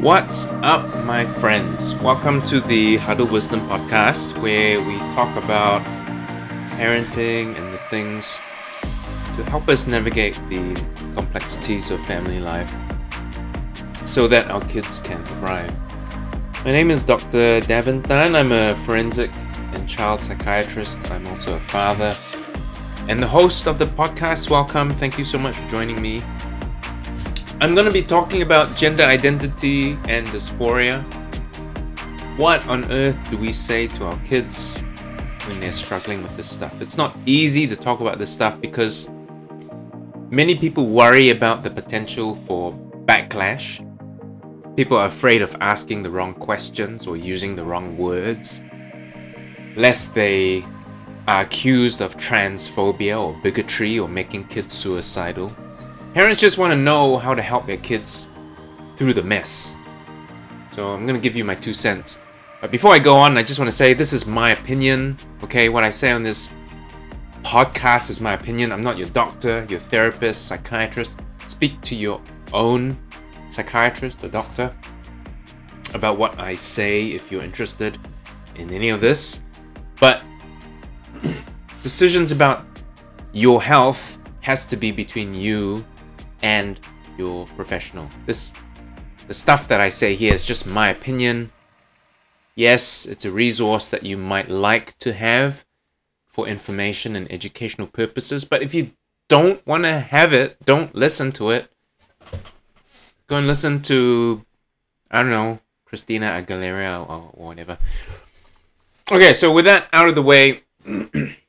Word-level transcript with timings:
What's 0.00 0.46
up, 0.62 1.04
my 1.04 1.26
friends? 1.26 1.94
Welcome 1.96 2.40
to 2.46 2.62
the 2.62 2.96
Huddle 2.96 3.26
Wisdom 3.26 3.60
Podcast, 3.68 4.34
where 4.40 4.80
we 4.80 4.96
talk 5.14 5.36
about 5.36 5.82
parenting 6.78 7.54
and 7.54 7.74
the 7.74 7.76
things 7.90 8.40
to 9.36 9.44
help 9.50 9.68
us 9.68 9.86
navigate 9.86 10.40
the 10.48 10.74
complexities 11.14 11.90
of 11.90 12.00
family 12.06 12.40
life 12.40 12.72
so 14.06 14.26
that 14.26 14.50
our 14.50 14.62
kids 14.62 15.00
can 15.00 15.22
thrive. 15.22 15.78
My 16.64 16.72
name 16.72 16.90
is 16.90 17.04
Dr. 17.04 17.60
Davin 17.60 18.02
Tan. 18.02 18.34
I'm 18.34 18.52
a 18.52 18.74
forensic 18.76 19.30
and 19.74 19.86
child 19.86 20.22
psychiatrist. 20.22 21.10
I'm 21.10 21.26
also 21.26 21.56
a 21.56 21.60
father 21.60 22.16
and 23.06 23.22
the 23.22 23.28
host 23.28 23.66
of 23.66 23.78
the 23.78 23.84
podcast. 23.84 24.48
Welcome. 24.48 24.88
Thank 24.88 25.18
you 25.18 25.26
so 25.26 25.36
much 25.36 25.58
for 25.58 25.68
joining 25.68 26.00
me. 26.00 26.22
I'm 27.62 27.74
going 27.74 27.84
to 27.84 27.92
be 27.92 28.02
talking 28.02 28.40
about 28.40 28.74
gender 28.74 29.02
identity 29.02 29.90
and 30.08 30.26
dysphoria. 30.28 31.02
What 32.38 32.66
on 32.66 32.90
earth 32.90 33.18
do 33.30 33.36
we 33.36 33.52
say 33.52 33.86
to 33.86 34.06
our 34.06 34.18
kids 34.20 34.80
when 35.44 35.60
they're 35.60 35.70
struggling 35.70 36.22
with 36.22 36.34
this 36.38 36.48
stuff? 36.48 36.80
It's 36.80 36.96
not 36.96 37.14
easy 37.26 37.66
to 37.66 37.76
talk 37.76 38.00
about 38.00 38.18
this 38.18 38.32
stuff 38.32 38.58
because 38.62 39.10
many 40.30 40.56
people 40.56 40.86
worry 40.86 41.28
about 41.28 41.62
the 41.62 41.68
potential 41.68 42.34
for 42.34 42.72
backlash. 43.04 43.86
People 44.74 44.96
are 44.96 45.08
afraid 45.08 45.42
of 45.42 45.54
asking 45.60 46.02
the 46.02 46.10
wrong 46.10 46.32
questions 46.32 47.06
or 47.06 47.18
using 47.18 47.56
the 47.56 47.64
wrong 47.64 47.98
words, 47.98 48.62
lest 49.76 50.14
they 50.14 50.64
are 51.28 51.42
accused 51.42 52.00
of 52.00 52.16
transphobia 52.16 53.20
or 53.20 53.38
bigotry 53.42 53.98
or 53.98 54.08
making 54.08 54.44
kids 54.44 54.72
suicidal. 54.72 55.54
Parents 56.14 56.40
just 56.40 56.58
want 56.58 56.72
to 56.72 56.76
know 56.76 57.18
how 57.18 57.36
to 57.36 57.42
help 57.42 57.66
their 57.66 57.76
kids 57.76 58.28
through 58.96 59.14
the 59.14 59.22
mess. 59.22 59.76
So 60.72 60.88
I'm 60.88 61.06
going 61.06 61.14
to 61.14 61.22
give 61.22 61.36
you 61.36 61.44
my 61.44 61.54
two 61.54 61.72
cents. 61.72 62.18
But 62.60 62.72
before 62.72 62.92
I 62.92 62.98
go 62.98 63.14
on, 63.14 63.38
I 63.38 63.44
just 63.44 63.60
want 63.60 63.70
to 63.70 63.76
say 63.76 63.94
this 63.94 64.12
is 64.12 64.26
my 64.26 64.50
opinion. 64.50 65.16
Okay, 65.44 65.68
what 65.68 65.84
I 65.84 65.90
say 65.90 66.10
on 66.10 66.24
this 66.24 66.52
podcast 67.42 68.10
is 68.10 68.20
my 68.20 68.32
opinion. 68.32 68.72
I'm 68.72 68.82
not 68.82 68.98
your 68.98 69.08
doctor, 69.10 69.64
your 69.70 69.78
therapist, 69.78 70.48
psychiatrist. 70.48 71.20
Speak 71.46 71.80
to 71.82 71.94
your 71.94 72.20
own 72.52 72.98
psychiatrist 73.48 74.24
or 74.24 74.28
doctor 74.28 74.74
about 75.94 76.18
what 76.18 76.36
I 76.40 76.56
say 76.56 77.06
if 77.06 77.30
you're 77.30 77.44
interested 77.44 77.98
in 78.56 78.72
any 78.72 78.88
of 78.88 79.00
this. 79.00 79.42
But 80.00 80.24
decisions 81.84 82.32
about 82.32 82.66
your 83.32 83.62
health 83.62 84.18
has 84.40 84.66
to 84.66 84.76
be 84.76 84.90
between 84.90 85.34
you 85.34 85.84
and 86.42 86.80
your 87.18 87.46
professional. 87.46 88.08
This 88.26 88.54
the 89.26 89.34
stuff 89.34 89.68
that 89.68 89.80
I 89.80 89.88
say 89.88 90.14
here 90.14 90.34
is 90.34 90.44
just 90.44 90.66
my 90.66 90.88
opinion. 90.88 91.52
Yes, 92.56 93.06
it's 93.06 93.24
a 93.24 93.30
resource 93.30 93.88
that 93.88 94.04
you 94.04 94.16
might 94.16 94.48
like 94.50 94.98
to 94.98 95.12
have 95.12 95.64
for 96.26 96.48
information 96.48 97.14
and 97.16 97.30
educational 97.30 97.86
purposes, 97.86 98.44
but 98.44 98.62
if 98.62 98.74
you 98.74 98.90
don't 99.28 99.64
want 99.66 99.84
to 99.84 100.00
have 100.00 100.32
it, 100.32 100.56
don't 100.64 100.94
listen 100.94 101.30
to 101.32 101.50
it. 101.50 101.70
Go 103.28 103.36
and 103.36 103.46
listen 103.46 103.80
to 103.82 104.44
I 105.10 105.22
don't 105.22 105.30
know, 105.30 105.60
Christina 105.84 106.26
Aguilera 106.26 107.00
or, 107.08 107.30
or 107.34 107.46
whatever. 107.48 107.78
Okay, 109.10 109.34
so 109.34 109.52
with 109.52 109.64
that 109.64 109.88
out 109.92 110.08
of 110.08 110.14
the 110.14 110.22
way, 110.22 110.62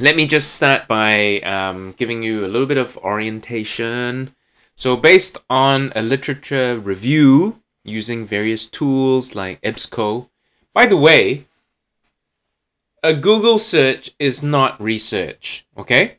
let 0.00 0.14
me 0.14 0.26
just 0.26 0.54
start 0.54 0.86
by 0.86 1.40
um, 1.40 1.92
giving 1.96 2.22
you 2.22 2.44
a 2.44 2.48
little 2.48 2.66
bit 2.66 2.78
of 2.78 2.96
orientation. 2.98 4.34
So, 4.76 4.96
based 4.96 5.38
on 5.50 5.92
a 5.96 6.02
literature 6.02 6.78
review 6.78 7.60
using 7.84 8.24
various 8.24 8.66
tools 8.66 9.34
like 9.34 9.60
EBSCO, 9.62 10.28
by 10.72 10.86
the 10.86 10.96
way, 10.96 11.46
a 13.02 13.14
Google 13.14 13.58
search 13.58 14.12
is 14.18 14.42
not 14.42 14.80
research, 14.80 15.66
okay? 15.76 16.18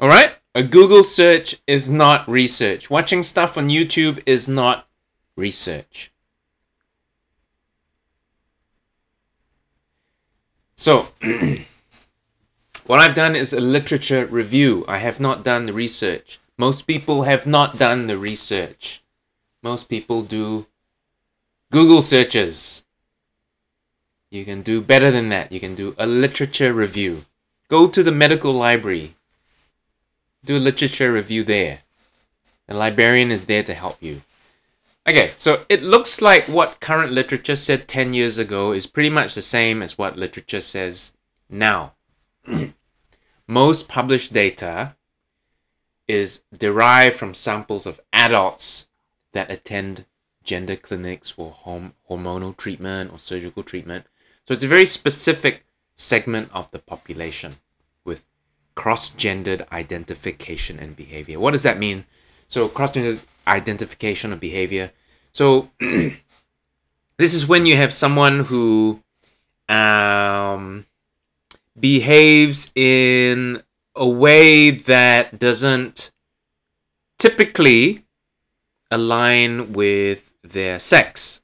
All 0.00 0.08
right? 0.08 0.34
A 0.54 0.62
Google 0.62 1.04
search 1.04 1.62
is 1.66 1.88
not 1.88 2.28
research. 2.28 2.90
Watching 2.90 3.22
stuff 3.22 3.56
on 3.56 3.68
YouTube 3.68 4.22
is 4.26 4.48
not 4.48 4.88
research. 5.36 6.11
So, 10.82 11.06
what 12.88 12.98
I've 12.98 13.14
done 13.14 13.36
is 13.36 13.52
a 13.52 13.60
literature 13.60 14.26
review. 14.26 14.84
I 14.88 14.98
have 14.98 15.20
not 15.20 15.44
done 15.44 15.66
the 15.66 15.72
research. 15.72 16.40
Most 16.58 16.88
people 16.88 17.22
have 17.22 17.46
not 17.46 17.78
done 17.78 18.08
the 18.08 18.18
research. 18.18 19.00
Most 19.62 19.88
people 19.88 20.22
do 20.22 20.66
Google 21.70 22.02
searches. 22.02 22.84
You 24.32 24.44
can 24.44 24.62
do 24.62 24.82
better 24.82 25.12
than 25.12 25.28
that. 25.28 25.52
You 25.52 25.60
can 25.60 25.76
do 25.76 25.94
a 25.98 26.06
literature 26.08 26.72
review. 26.72 27.26
Go 27.68 27.86
to 27.86 28.02
the 28.02 28.10
medical 28.10 28.52
library. 28.52 29.14
Do 30.44 30.56
a 30.56 30.66
literature 30.66 31.12
review 31.12 31.44
there. 31.44 31.82
The 32.66 32.74
librarian 32.74 33.30
is 33.30 33.46
there 33.46 33.62
to 33.62 33.74
help 33.74 34.02
you. 34.02 34.22
Okay, 35.06 35.32
so 35.36 35.64
it 35.68 35.82
looks 35.82 36.22
like 36.22 36.44
what 36.44 36.78
current 36.78 37.12
literature 37.12 37.56
said 37.56 37.88
10 37.88 38.14
years 38.14 38.38
ago 38.38 38.72
is 38.72 38.86
pretty 38.86 39.10
much 39.10 39.34
the 39.34 39.42
same 39.42 39.82
as 39.82 39.98
what 39.98 40.16
literature 40.16 40.60
says 40.60 41.16
now. 41.50 41.94
Most 43.48 43.88
published 43.88 44.32
data 44.32 44.94
is 46.06 46.44
derived 46.56 47.16
from 47.16 47.34
samples 47.34 47.84
of 47.84 48.00
adults 48.12 48.88
that 49.32 49.50
attend 49.50 50.06
gender 50.44 50.76
clinics 50.76 51.30
for 51.30 51.50
home, 51.50 51.94
hormonal 52.08 52.56
treatment 52.56 53.12
or 53.12 53.18
surgical 53.18 53.64
treatment. 53.64 54.06
So 54.46 54.54
it's 54.54 54.64
a 54.64 54.68
very 54.68 54.86
specific 54.86 55.64
segment 55.96 56.48
of 56.52 56.70
the 56.70 56.78
population 56.78 57.56
with 58.04 58.28
cross 58.76 59.08
gendered 59.10 59.66
identification 59.72 60.78
and 60.78 60.94
behavior. 60.94 61.40
What 61.40 61.52
does 61.52 61.62
that 61.64 61.78
mean? 61.78 62.06
So, 62.52 62.68
cross-gender 62.68 63.18
identification 63.46 64.32
of 64.32 64.40
behavior. 64.40 64.92
So 65.32 65.70
this 65.78 67.34
is 67.34 67.48
when 67.48 67.66
you 67.66 67.76
have 67.76 67.92
someone 67.92 68.40
who 68.40 69.02
um, 69.68 70.86
behaves 71.78 72.70
in 72.74 73.62
a 73.96 74.08
way 74.08 74.70
that 74.70 75.38
doesn't 75.38 76.12
typically 77.18 78.04
align 78.90 79.72
with 79.72 80.32
their 80.42 80.78
sex. 80.78 81.42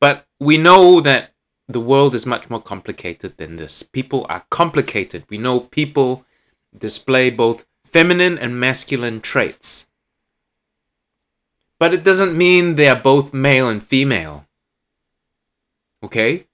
But 0.00 0.26
we 0.38 0.58
know 0.58 1.00
that 1.00 1.32
the 1.68 1.80
world 1.80 2.14
is 2.14 2.26
much 2.26 2.50
more 2.50 2.60
complicated 2.60 3.38
than 3.38 3.56
this. 3.56 3.82
People 3.82 4.26
are 4.28 4.44
complicated. 4.50 5.24
We 5.30 5.38
know 5.38 5.60
people 5.60 6.24
display 6.78 7.30
both 7.30 7.65
feminine 7.96 8.36
and 8.36 8.60
masculine 8.60 9.22
traits. 9.22 9.88
But 11.78 11.94
it 11.94 12.04
doesn't 12.04 12.36
mean 12.36 12.74
they 12.74 12.88
are 12.88 13.00
both 13.00 13.32
male 13.32 13.70
and 13.70 13.82
female. 13.82 14.44
Okay? 16.02 16.44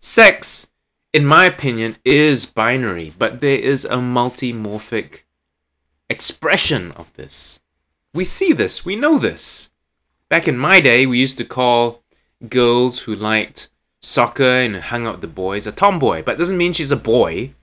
Sex, 0.00 0.72
in 1.12 1.24
my 1.24 1.44
opinion, 1.44 1.94
is 2.04 2.44
binary, 2.44 3.12
but 3.16 3.38
there 3.38 3.56
is 3.56 3.84
a 3.84 3.98
multimorphic 3.98 5.22
expression 6.10 6.90
of 6.96 7.12
this. 7.12 7.60
We 8.12 8.24
see 8.24 8.52
this, 8.52 8.84
we 8.84 8.96
know 8.96 9.16
this. 9.16 9.70
Back 10.28 10.48
in 10.48 10.58
my 10.58 10.80
day, 10.80 11.06
we 11.06 11.20
used 11.20 11.38
to 11.38 11.44
call 11.44 12.02
girls 12.48 13.02
who 13.02 13.14
liked 13.14 13.68
soccer 14.00 14.42
and 14.42 14.74
hung 14.74 15.06
out 15.06 15.12
with 15.12 15.20
the 15.20 15.28
boys 15.28 15.68
a 15.68 15.72
tomboy, 15.72 16.24
but 16.24 16.32
it 16.32 16.38
doesn't 16.38 16.58
mean 16.58 16.72
she's 16.72 16.90
a 16.90 16.96
boy. 16.96 17.54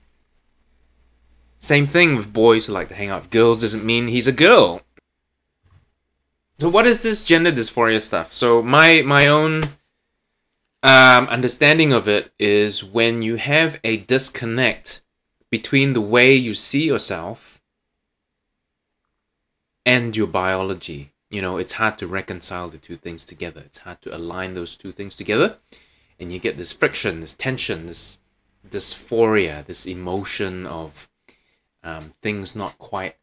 Same 1.60 1.84
thing 1.84 2.16
with 2.16 2.32
boys 2.32 2.66
who 2.66 2.72
like 2.72 2.88
to 2.88 2.94
hang 2.94 3.10
out 3.10 3.20
with 3.20 3.30
girls 3.30 3.60
doesn't 3.60 3.84
mean 3.84 4.08
he's 4.08 4.26
a 4.26 4.32
girl. 4.32 4.80
So 6.58 6.70
what 6.70 6.86
is 6.86 7.02
this 7.02 7.22
gender 7.22 7.52
dysphoria 7.52 8.00
stuff? 8.00 8.32
So 8.32 8.62
my 8.62 9.02
my 9.02 9.28
own 9.28 9.64
um, 10.82 11.26
understanding 11.28 11.92
of 11.92 12.08
it 12.08 12.32
is 12.38 12.82
when 12.82 13.20
you 13.20 13.36
have 13.36 13.78
a 13.84 13.98
disconnect 13.98 15.02
between 15.50 15.92
the 15.92 16.00
way 16.00 16.34
you 16.34 16.54
see 16.54 16.86
yourself 16.86 17.60
and 19.84 20.16
your 20.16 20.28
biology. 20.28 21.12
You 21.28 21.42
know, 21.42 21.58
it's 21.58 21.74
hard 21.74 21.98
to 21.98 22.06
reconcile 22.06 22.70
the 22.70 22.78
two 22.78 22.96
things 22.96 23.24
together. 23.24 23.62
It's 23.66 23.78
hard 23.78 24.00
to 24.02 24.16
align 24.16 24.54
those 24.54 24.76
two 24.76 24.92
things 24.92 25.14
together, 25.14 25.58
and 26.18 26.32
you 26.32 26.38
get 26.38 26.56
this 26.56 26.72
friction, 26.72 27.20
this 27.20 27.34
tension, 27.34 27.86
this 27.86 28.16
dysphoria, 28.66 29.64
this 29.66 29.86
emotion 29.86 30.66
of 30.66 31.09
um, 31.82 32.12
things 32.20 32.54
not 32.54 32.78
quite 32.78 33.16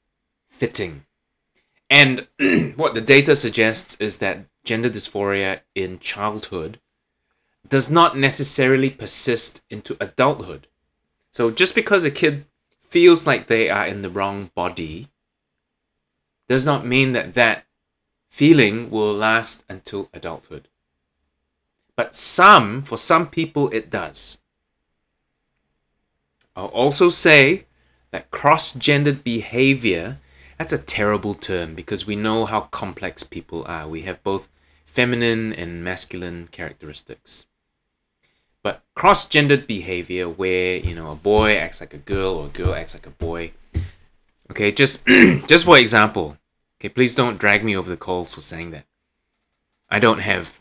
fitting. 0.49 1.05
And 1.89 2.27
what 2.75 2.93
the 2.93 3.01
data 3.01 3.35
suggests 3.35 3.95
is 3.99 4.17
that 4.17 4.45
gender 4.63 4.89
dysphoria 4.89 5.61
in 5.75 5.99
childhood 5.99 6.79
does 7.69 7.91
not 7.91 8.17
necessarily 8.17 8.89
persist 8.89 9.63
into 9.69 9.97
adulthood. 9.99 10.67
So 11.31 11.51
just 11.51 11.75
because 11.75 12.03
a 12.03 12.11
kid 12.11 12.45
feels 12.81 13.27
like 13.27 13.47
they 13.47 13.69
are 13.69 13.85
in 13.85 14.01
the 14.01 14.09
wrong 14.09 14.51
body 14.55 15.09
does 16.47 16.65
not 16.65 16.85
mean 16.85 17.11
that 17.11 17.33
that 17.33 17.65
feeling 18.29 18.89
will 18.89 19.13
last 19.13 19.65
until 19.69 20.09
adulthood. 20.13 20.67
But 21.95 22.15
some, 22.15 22.83
for 22.83 22.97
some 22.97 23.27
people, 23.27 23.69
it 23.69 23.89
does. 23.89 24.39
I'll 26.55 26.67
also 26.67 27.09
say 27.09 27.66
that 28.17 28.31
cross 28.31 28.73
gendered 28.73 29.23
behavior, 29.23 30.17
that's 30.57 30.73
a 30.73 30.79
terrible 30.79 31.35
term 31.35 31.75
because 31.75 32.07
we 32.07 32.15
know 32.15 32.45
how 32.45 32.61
complex 32.61 33.21
people 33.21 33.63
are. 33.67 33.87
We 33.87 34.01
have 34.01 34.23
both 34.23 34.49
feminine 34.87 35.53
and 35.53 35.83
masculine 35.83 36.49
characteristics. 36.51 37.45
But 38.63 38.81
cross 38.95 39.29
gendered 39.29 39.67
behavior, 39.67 40.27
where, 40.27 40.77
you 40.77 40.95
know, 40.95 41.11
a 41.11 41.15
boy 41.15 41.57
acts 41.57 41.79
like 41.79 41.93
a 41.93 41.99
girl 41.99 42.33
or 42.33 42.47
a 42.47 42.49
girl 42.49 42.73
acts 42.73 42.95
like 42.95 43.05
a 43.05 43.11
boy. 43.11 43.51
Okay, 44.49 44.71
just 44.71 45.05
just 45.47 45.65
for 45.65 45.77
example, 45.77 46.37
okay, 46.79 46.89
please 46.89 47.13
don't 47.13 47.37
drag 47.37 47.63
me 47.63 47.77
over 47.77 47.87
the 47.87 47.97
coals 47.97 48.33
for 48.33 48.41
saying 48.41 48.71
that. 48.71 48.85
I 49.91 49.99
don't 49.99 50.21
have 50.21 50.57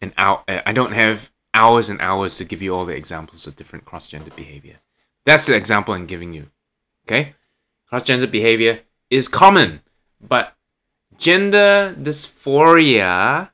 an 0.00 0.14
hour. 0.16 0.42
I 0.48 0.72
don't 0.72 0.92
have 0.92 1.30
hours 1.52 1.90
and 1.90 2.00
hours 2.00 2.38
to 2.38 2.44
give 2.44 2.62
you 2.62 2.74
all 2.74 2.86
the 2.86 2.96
examples 2.96 3.46
of 3.46 3.56
different 3.56 3.84
cross-gender 3.84 4.30
behavior. 4.34 4.78
That's 5.24 5.46
the 5.46 5.56
example 5.56 5.94
I'm 5.94 6.06
giving 6.06 6.32
you. 6.32 6.50
Okay? 7.06 7.34
Cross-gender 7.88 8.26
behavior 8.26 8.80
is 9.10 9.28
common, 9.28 9.80
but 10.20 10.56
gender 11.18 11.94
dysphoria 11.98 13.50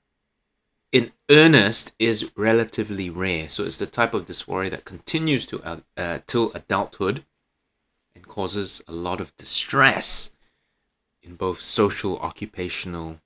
in 0.93 1.13
earnest 1.31 1.95
is 1.99 2.31
relatively 2.37 3.11
rare. 3.11 3.49
So 3.49 3.65
it's 3.65 3.79
the 3.79 3.87
type 3.87 4.15
of 4.15 4.27
dysphoria 4.27 4.71
that 4.71 4.85
continues 4.85 5.47
to 5.47 5.63
uh, 5.63 5.81
uh 5.97 6.19
till 6.27 6.53
adulthood 6.55 7.25
and 8.15 8.27
causes 8.27 8.83
a 8.87 8.93
lot 8.93 9.21
of 9.21 9.37
distress 9.37 10.33
in 11.23 11.35
both 11.35 11.61
social, 11.61 12.19
occupational 12.19 13.21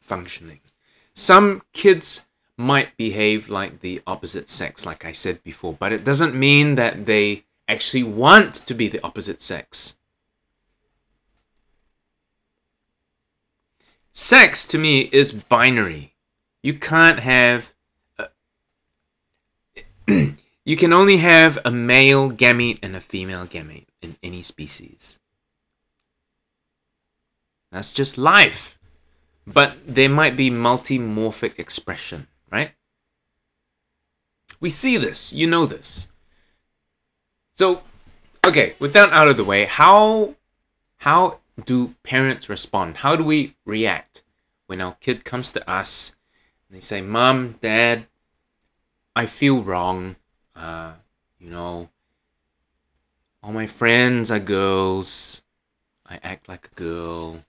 functioning. 0.00 0.60
Some 1.14 1.62
kids 1.72 2.26
might 2.60 2.96
behave 2.96 3.48
like 3.48 3.80
the 3.80 4.00
opposite 4.06 4.48
sex, 4.48 4.86
like 4.86 5.04
I 5.04 5.12
said 5.12 5.42
before, 5.42 5.72
but 5.72 5.92
it 5.92 6.04
doesn't 6.04 6.34
mean 6.34 6.76
that 6.76 7.06
they 7.06 7.44
actually 7.66 8.02
want 8.02 8.54
to 8.54 8.74
be 8.74 8.88
the 8.88 9.00
opposite 9.02 9.40
sex. 9.40 9.96
Sex 14.12 14.66
to 14.66 14.78
me 14.78 15.08
is 15.12 15.32
binary. 15.32 16.14
You 16.62 16.74
can't 16.74 17.20
have. 17.20 17.72
A, 18.18 18.28
you 20.64 20.76
can 20.76 20.92
only 20.92 21.16
have 21.18 21.58
a 21.64 21.70
male 21.70 22.30
gamete 22.30 22.80
and 22.82 22.94
a 22.94 23.00
female 23.00 23.46
gamete 23.46 23.86
in 24.02 24.16
any 24.22 24.42
species. 24.42 25.18
That's 27.72 27.92
just 27.92 28.18
life. 28.18 28.78
But 29.46 29.78
there 29.86 30.08
might 30.08 30.36
be 30.36 30.50
multimorphic 30.50 31.58
expression? 31.58 32.26
We 34.60 34.68
see 34.68 34.96
this, 34.98 35.32
you 35.32 35.46
know 35.46 35.64
this. 35.66 36.08
So, 37.54 37.82
okay, 38.46 38.74
with 38.78 38.92
that 38.92 39.12
out 39.12 39.28
of 39.28 39.36
the 39.36 39.44
way, 39.44 39.64
how 39.64 40.34
how 40.98 41.38
do 41.64 41.94
parents 42.02 42.48
respond? 42.48 42.98
How 42.98 43.16
do 43.16 43.24
we 43.24 43.54
react 43.64 44.22
when 44.66 44.80
our 44.80 44.96
kid 45.00 45.24
comes 45.24 45.50
to 45.52 45.70
us 45.70 46.16
and 46.68 46.76
they 46.76 46.80
say, 46.80 47.00
"Mom, 47.00 47.56
Dad, 47.60 48.06
I 49.16 49.26
feel 49.26 49.62
wrong. 49.62 50.16
Uh, 50.54 50.92
you 51.38 51.50
know, 51.50 51.88
all 53.42 53.52
my 53.52 53.66
friends 53.66 54.30
are 54.30 54.38
girls. 54.38 55.42
I 56.06 56.18
act 56.22 56.48
like 56.48 56.66
a 56.66 56.74
girl. 56.74 57.44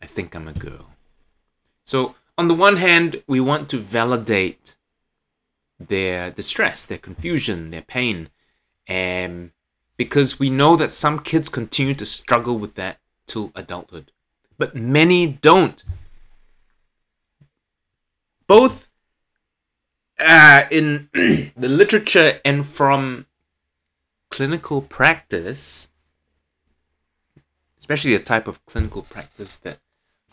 I 0.00 0.06
think 0.06 0.34
I'm 0.34 0.48
a 0.48 0.52
girl. 0.52 0.90
So, 1.84 2.14
on 2.38 2.48
the 2.48 2.54
one 2.54 2.76
hand, 2.76 3.22
we 3.26 3.40
want 3.40 3.68
to 3.70 3.78
validate 3.78 4.76
their 5.80 6.30
distress, 6.30 6.84
their 6.84 6.98
confusion, 6.98 7.70
their 7.70 7.82
pain, 7.82 8.28
and 8.86 9.52
because 9.96 10.38
we 10.38 10.50
know 10.50 10.76
that 10.76 10.92
some 10.92 11.18
kids 11.18 11.48
continue 11.48 11.94
to 11.94 12.06
struggle 12.06 12.58
with 12.58 12.74
that 12.74 12.98
till 13.26 13.52
adulthood, 13.54 14.12
but 14.58 14.74
many 14.74 15.26
don't. 15.26 15.82
Both 18.46 18.90
uh, 20.18 20.64
in 20.70 21.08
the 21.14 21.68
literature 21.68 22.40
and 22.44 22.66
from 22.66 23.26
clinical 24.30 24.82
practice, 24.82 25.88
especially 27.78 28.16
the 28.16 28.22
type 28.22 28.46
of 28.46 28.64
clinical 28.66 29.02
practice 29.02 29.56
that 29.56 29.78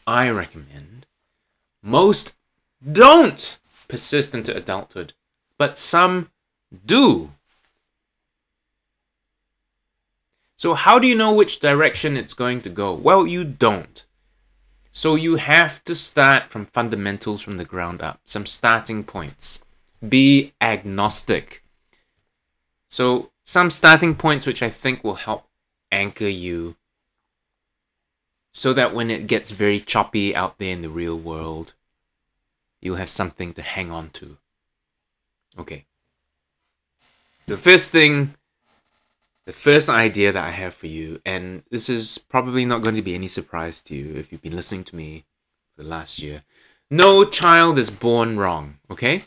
I 0.06 0.30
recommend, 0.30 1.06
most 1.82 2.36
don't 2.90 3.60
persist 3.88 4.36
into 4.36 4.56
adulthood, 4.56 5.14
but 5.58 5.78
some 5.78 6.30
do. 6.86 7.32
So, 10.56 10.74
how 10.74 10.98
do 10.98 11.08
you 11.08 11.16
know 11.16 11.34
which 11.34 11.60
direction 11.60 12.18
it's 12.18 12.34
going 12.34 12.62
to 12.62 12.70
go? 12.70 12.94
Well, 12.94 13.28
you 13.28 13.44
don't. 13.44 14.04
So, 14.92 15.16
you 15.16 15.36
have 15.36 15.84
to 15.84 15.94
start 15.94 16.50
from 16.50 16.66
fundamentals 16.66 17.42
from 17.42 17.58
the 17.58 17.66
ground 17.66 18.02
up, 18.02 18.20
some 18.26 18.46
starting 18.46 19.04
points. 19.04 19.64
Be 20.08 20.54
agnostic. 20.60 21.64
So, 22.88 23.30
some 23.44 23.70
starting 23.70 24.16
points 24.16 24.48
which 24.48 24.64
I 24.64 24.70
think 24.70 25.04
will 25.04 25.16
help 25.16 25.46
anchor 25.92 26.28
you 26.28 26.76
so 28.52 28.74
that 28.74 28.96
when 28.96 29.12
it 29.12 29.28
gets 29.28 29.52
very 29.52 29.80
choppy 29.80 30.36
out 30.36 30.58
there 30.58 30.74
in 30.74 30.82
the 30.82 30.90
real 30.90 31.18
world, 31.18 31.76
you'll 32.82 32.96
have 32.96 33.10
something 33.10 33.54
to 33.54 33.62
hang 33.62 33.92
on 33.92 34.10
to. 34.10 34.38
Okay. 35.58 35.86
The 37.46 37.58
first 37.58 37.92
thing, 37.92 38.36
the 39.46 39.54
first 39.54 39.90
idea 39.90 40.32
that 40.32 40.44
I 40.44 40.52
have 40.52 40.74
for 40.74 40.88
you, 40.88 41.22
and 41.26 41.64
this 41.72 41.90
is 41.90 42.18
probably 42.18 42.66
not 42.66 42.82
going 42.82 42.96
to 42.96 43.02
be 43.02 43.16
any 43.16 43.28
surprise 43.28 43.82
to 43.84 43.96
you 43.96 44.16
if 44.16 44.32
you've 44.32 44.42
been 44.42 44.56
listening 44.56 44.84
to 44.86 44.96
me 44.96 45.26
for 45.76 45.84
the 45.84 45.90
last 45.90 46.22
year. 46.22 46.44
No 46.92 47.26
child 47.26 47.78
is 47.78 47.90
born 47.90 48.38
wrong, 48.38 48.80
okay? 48.92 49.24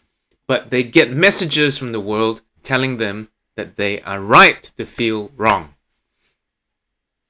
But 0.46 0.70
they 0.70 0.82
get 0.82 1.10
messages 1.12 1.78
from 1.78 1.92
the 1.92 2.00
world 2.00 2.42
telling 2.62 2.96
them 2.96 3.30
that 3.56 3.76
they 3.76 4.00
are 4.02 4.20
right 4.20 4.62
to 4.62 4.86
feel 4.86 5.30
wrong. 5.36 5.74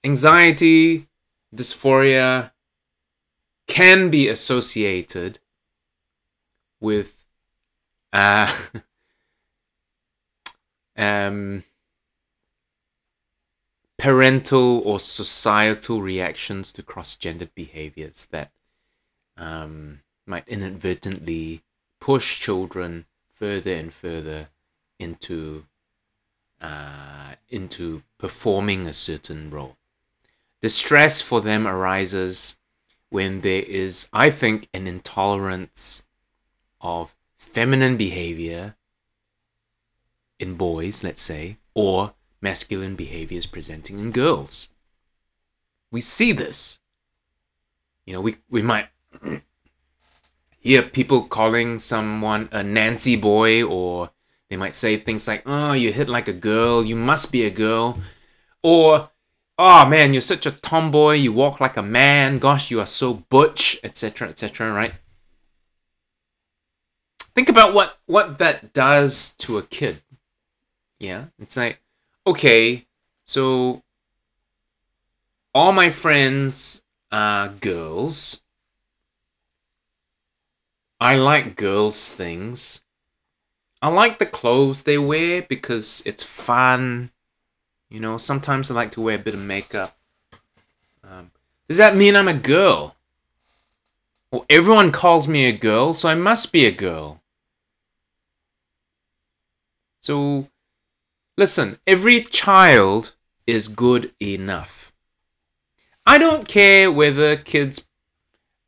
Anxiety, 0.05 1.09
dysphoria 1.55 2.53
can 3.67 4.11
be 4.11 4.29
associated 4.29 5.39
with 6.81 7.25
uh, 8.13 8.53
um, 11.01 11.65
parental 13.99 14.81
or 14.81 15.01
societal 15.01 16.01
reactions 16.03 16.73
to 16.73 16.83
cross-gendered 16.83 17.55
behaviors 17.55 18.27
that 18.27 18.51
um, 19.37 20.01
might 20.27 20.47
inadvertently 20.47 21.63
push 22.01 22.41
children 22.41 23.07
further 23.33 23.75
and 23.75 23.93
further 23.93 24.49
into 24.99 25.65
uh, 26.61 27.35
into 27.49 28.03
performing 28.19 28.87
a 28.87 28.93
certain 28.93 29.51
role. 29.51 29.77
Distress 30.61 31.23
for 31.23 31.41
them 31.41 31.67
arises 31.67 32.57
when 33.09 33.41
there 33.41 33.63
is, 33.63 34.09
I 34.13 34.29
think, 34.29 34.69
an 34.75 34.87
intolerance 34.87 36.07
of 36.83 37.15
feminine 37.39 37.97
behavior 37.97 38.77
in 40.41 40.55
boys, 40.55 41.05
let's 41.05 41.23
say, 41.23 41.59
or 41.75 42.15
masculine 42.41 42.97
behaviors 42.97 43.47
presenting 43.47 43.99
in 44.01 44.11
girls. 44.11 44.71
We 45.93 46.01
see 46.01 46.33
this. 46.33 46.81
You 48.07 48.15
know, 48.15 48.21
we, 48.21 48.37
we 48.49 48.63
might 48.63 48.89
hear 50.59 50.83
people 50.83 51.23
calling 51.23 51.79
someone 51.79 52.49
a 52.51 52.63
Nancy 52.63 53.17
boy, 53.17 53.63
or 53.63 54.11
they 54.49 54.57
might 54.57 54.75
say 54.75 54.97
things 54.97 55.29
like, 55.29 55.43
oh, 55.47 55.73
you 55.73 55.93
hit 55.93 56.09
like 56.09 56.27
a 56.27 56.33
girl, 56.33 56.85
you 56.85 56.97
must 56.97 57.31
be 57.31 57.45
a 57.45 57.51
girl. 57.51 57.99
Or 58.63 59.11
oh 59.61 59.87
man, 59.87 60.15
you're 60.15 60.23
such 60.23 60.47
a 60.47 60.51
tomboy, 60.51 61.15
you 61.15 61.33
walk 61.33 61.61
like 61.61 61.77
a 61.77 61.83
man, 61.83 62.39
gosh, 62.39 62.71
you 62.71 62.81
are 62.81 62.87
so 62.87 63.15
butch, 63.29 63.79
etc., 63.85 64.29
etc., 64.31 64.73
right? 64.73 64.95
Think 67.35 67.49
about 67.51 67.75
what 67.75 67.99
what 68.07 68.39
that 68.39 68.73
does 68.73 69.35
to 69.39 69.59
a 69.59 69.63
kid. 69.63 70.01
Yeah, 71.01 71.27
it's 71.39 71.57
like, 71.57 71.81
okay, 72.27 72.87
so 73.25 73.83
all 75.55 75.73
my 75.73 75.91
friends 75.91 76.83
are 77.13 77.49
girls. 77.49 78.43
I 81.01 81.17
like 81.17 81.57
girls' 81.57 82.11
things. 82.13 82.83
I 83.83 83.89
like 83.89 84.19
the 84.19 84.27
clothes 84.27 84.85
they 84.85 84.99
wear 84.99 85.43
because 85.43 86.03
it's 86.07 86.23
fun 86.23 87.11
You 87.91 88.01
know, 88.01 88.19
sometimes 88.19 88.71
I 88.71 88.75
like 88.75 88.93
to 88.93 89.03
wear 89.03 89.17
a 89.17 89.21
bit 89.21 89.35
of 89.35 89.41
makeup. 89.41 89.97
Um, 91.05 91.31
does 91.69 91.77
that 91.79 91.95
mean 91.97 92.17
I'm 92.17 92.29
a 92.29 92.35
girl? 92.35 92.97
Well, 94.33 94.45
everyone 94.51 94.91
calls 94.91 95.29
me 95.29 95.45
a 95.47 95.53
girl, 95.53 95.93
so 95.95 96.09
I 96.09 96.17
must 96.17 96.51
be 96.51 96.67
a 96.67 96.73
girl. 96.73 97.23
So, 100.01 100.50
listen, 101.37 101.79
every 101.87 102.23
child 102.23 103.15
is 103.47 103.69
good 103.69 104.13
enough. 104.21 104.93
I 106.07 106.19
don't 106.19 106.49
care 106.49 106.91
whether 106.91 107.37
kids 107.37 107.87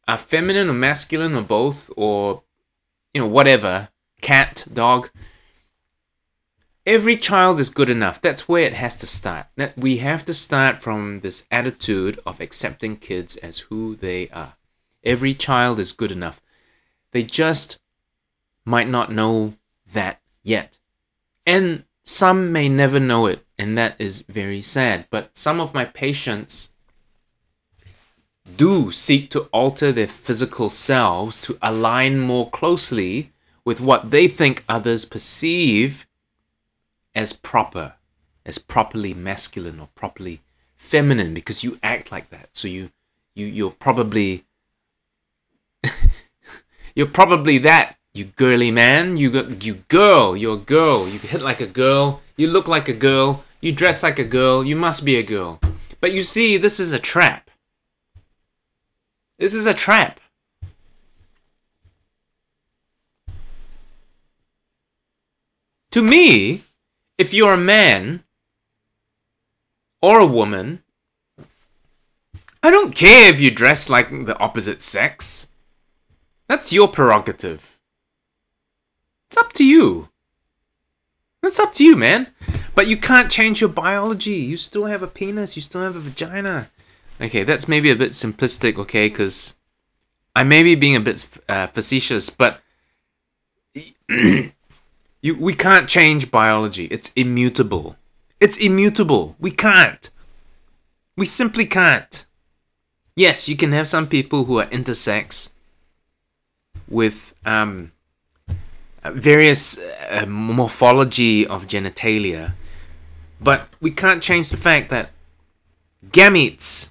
are 0.06 0.18
feminine 0.18 0.68
or 0.68 0.74
masculine 0.74 1.34
or 1.34 1.42
both, 1.42 1.90
or, 1.96 2.42
you 3.14 3.20
know, 3.20 3.26
whatever 3.26 3.88
cat, 4.20 4.66
dog. 4.72 5.10
Every 6.84 7.16
child 7.16 7.60
is 7.60 7.70
good 7.70 7.90
enough. 7.90 8.20
That's 8.20 8.48
where 8.48 8.64
it 8.64 8.74
has 8.74 8.96
to 8.98 9.06
start. 9.06 9.46
That 9.56 9.76
we 9.76 9.98
have 9.98 10.24
to 10.24 10.34
start 10.34 10.82
from 10.82 11.20
this 11.20 11.46
attitude 11.50 12.18
of 12.26 12.40
accepting 12.40 12.96
kids 12.96 13.36
as 13.36 13.60
who 13.60 13.94
they 13.94 14.28
are. 14.30 14.54
Every 15.04 15.34
child 15.34 15.78
is 15.78 15.92
good 15.92 16.10
enough. 16.10 16.40
They 17.12 17.22
just 17.22 17.78
might 18.64 18.88
not 18.88 19.12
know 19.12 19.54
that 19.92 20.20
yet. 20.42 20.78
And 21.46 21.84
some 22.04 22.52
may 22.52 22.68
never 22.68 22.98
know 22.98 23.26
it, 23.26 23.44
and 23.58 23.76
that 23.78 23.96
is 23.98 24.22
very 24.22 24.62
sad. 24.62 25.06
But 25.10 25.36
some 25.36 25.60
of 25.60 25.74
my 25.74 25.84
patients 25.84 26.72
do 28.56 28.90
seek 28.90 29.30
to 29.30 29.42
alter 29.52 29.92
their 29.92 30.06
physical 30.06 30.68
selves 30.68 31.40
to 31.42 31.58
align 31.62 32.18
more 32.18 32.50
closely 32.50 33.32
with 33.64 33.80
what 33.80 34.10
they 34.10 34.26
think 34.26 34.64
others 34.68 35.04
perceive 35.04 36.06
as 37.14 37.32
proper, 37.32 37.94
as 38.44 38.58
properly 38.58 39.14
masculine 39.14 39.78
or 39.78 39.88
properly 39.94 40.42
feminine 40.76 41.32
because 41.32 41.62
you 41.62 41.78
act 41.82 42.10
like 42.10 42.30
that. 42.30 42.48
So 42.52 42.66
you 42.66 42.90
you 43.34 43.46
you're 43.46 43.70
probably 43.70 44.44
you're 46.94 47.06
probably 47.06 47.58
that 47.58 47.96
you 48.14 48.26
girly 48.26 48.70
man. 48.70 49.16
You 49.16 49.56
you 49.60 49.74
girl. 49.88 50.36
You're 50.36 50.56
a 50.56 50.58
girl. 50.58 51.08
You 51.08 51.18
hit 51.18 51.40
like 51.40 51.60
a 51.60 51.66
girl. 51.66 52.20
You 52.36 52.48
look 52.48 52.68
like 52.68 52.88
a 52.88 52.92
girl. 52.92 53.44
You 53.60 53.72
dress 53.72 54.02
like 54.02 54.18
a 54.18 54.24
girl. 54.24 54.64
You 54.64 54.76
must 54.76 55.04
be 55.04 55.16
a 55.16 55.22
girl. 55.22 55.60
But 56.00 56.12
you 56.12 56.22
see, 56.22 56.56
this 56.56 56.78
is 56.78 56.92
a 56.92 56.98
trap. 56.98 57.50
This 59.38 59.54
is 59.54 59.66
a 59.66 59.74
trap. 59.74 60.20
To 65.92 66.02
me, 66.02 66.62
if 67.18 67.34
you're 67.34 67.52
a 67.52 67.58
man 67.58 68.24
or 70.00 70.18
a 70.18 70.26
woman, 70.26 70.82
I 72.62 72.70
don't 72.70 72.94
care 72.94 73.28
if 73.28 73.40
you 73.40 73.50
dress 73.50 73.88
like 73.88 74.08
the 74.24 74.38
opposite 74.38 74.80
sex. 74.82 75.48
That's 76.48 76.72
your 76.72 76.88
prerogative. 76.88 77.71
It's 79.32 79.38
up 79.38 79.54
to 79.54 79.64
you. 79.64 80.10
That's 81.40 81.58
up 81.58 81.72
to 81.72 81.84
you, 81.84 81.96
man. 81.96 82.26
But 82.74 82.86
you 82.86 82.98
can't 82.98 83.30
change 83.30 83.62
your 83.62 83.70
biology. 83.70 84.32
You 84.34 84.58
still 84.58 84.84
have 84.84 85.02
a 85.02 85.06
penis, 85.06 85.56
you 85.56 85.62
still 85.62 85.80
have 85.80 85.96
a 85.96 86.00
vagina. 86.00 86.68
Okay, 87.18 87.42
that's 87.42 87.66
maybe 87.66 87.90
a 87.90 87.96
bit 87.96 88.10
simplistic, 88.10 88.76
okay, 88.76 89.08
because 89.08 89.56
I 90.36 90.42
may 90.42 90.62
be 90.62 90.74
being 90.74 90.96
a 90.96 91.00
bit 91.00 91.26
uh, 91.48 91.66
facetious, 91.68 92.28
but 92.28 92.60
You, 95.22 95.38
we 95.38 95.54
can't 95.54 95.88
change 95.88 96.30
biology. 96.30 96.86
It's 96.86 97.10
immutable. 97.14 97.96
It's 98.38 98.58
immutable. 98.58 99.36
We 99.38 99.52
can't. 99.52 100.10
We 101.16 101.24
simply 101.24 101.64
can't. 101.64 102.26
Yes, 103.16 103.48
you 103.48 103.56
can 103.56 103.72
have 103.72 103.88
some 103.88 104.08
people 104.08 104.44
who 104.44 104.58
are 104.58 104.66
intersex 104.66 105.48
with 106.86 107.34
um, 107.46 107.92
various 109.04 109.78
uh, 109.78 110.26
morphology 110.26 111.46
of 111.46 111.66
genitalia, 111.66 112.52
but 113.40 113.68
we 113.80 113.90
can't 113.90 114.22
change 114.22 114.50
the 114.50 114.56
fact 114.56 114.90
that 114.90 115.10
gametes 116.08 116.90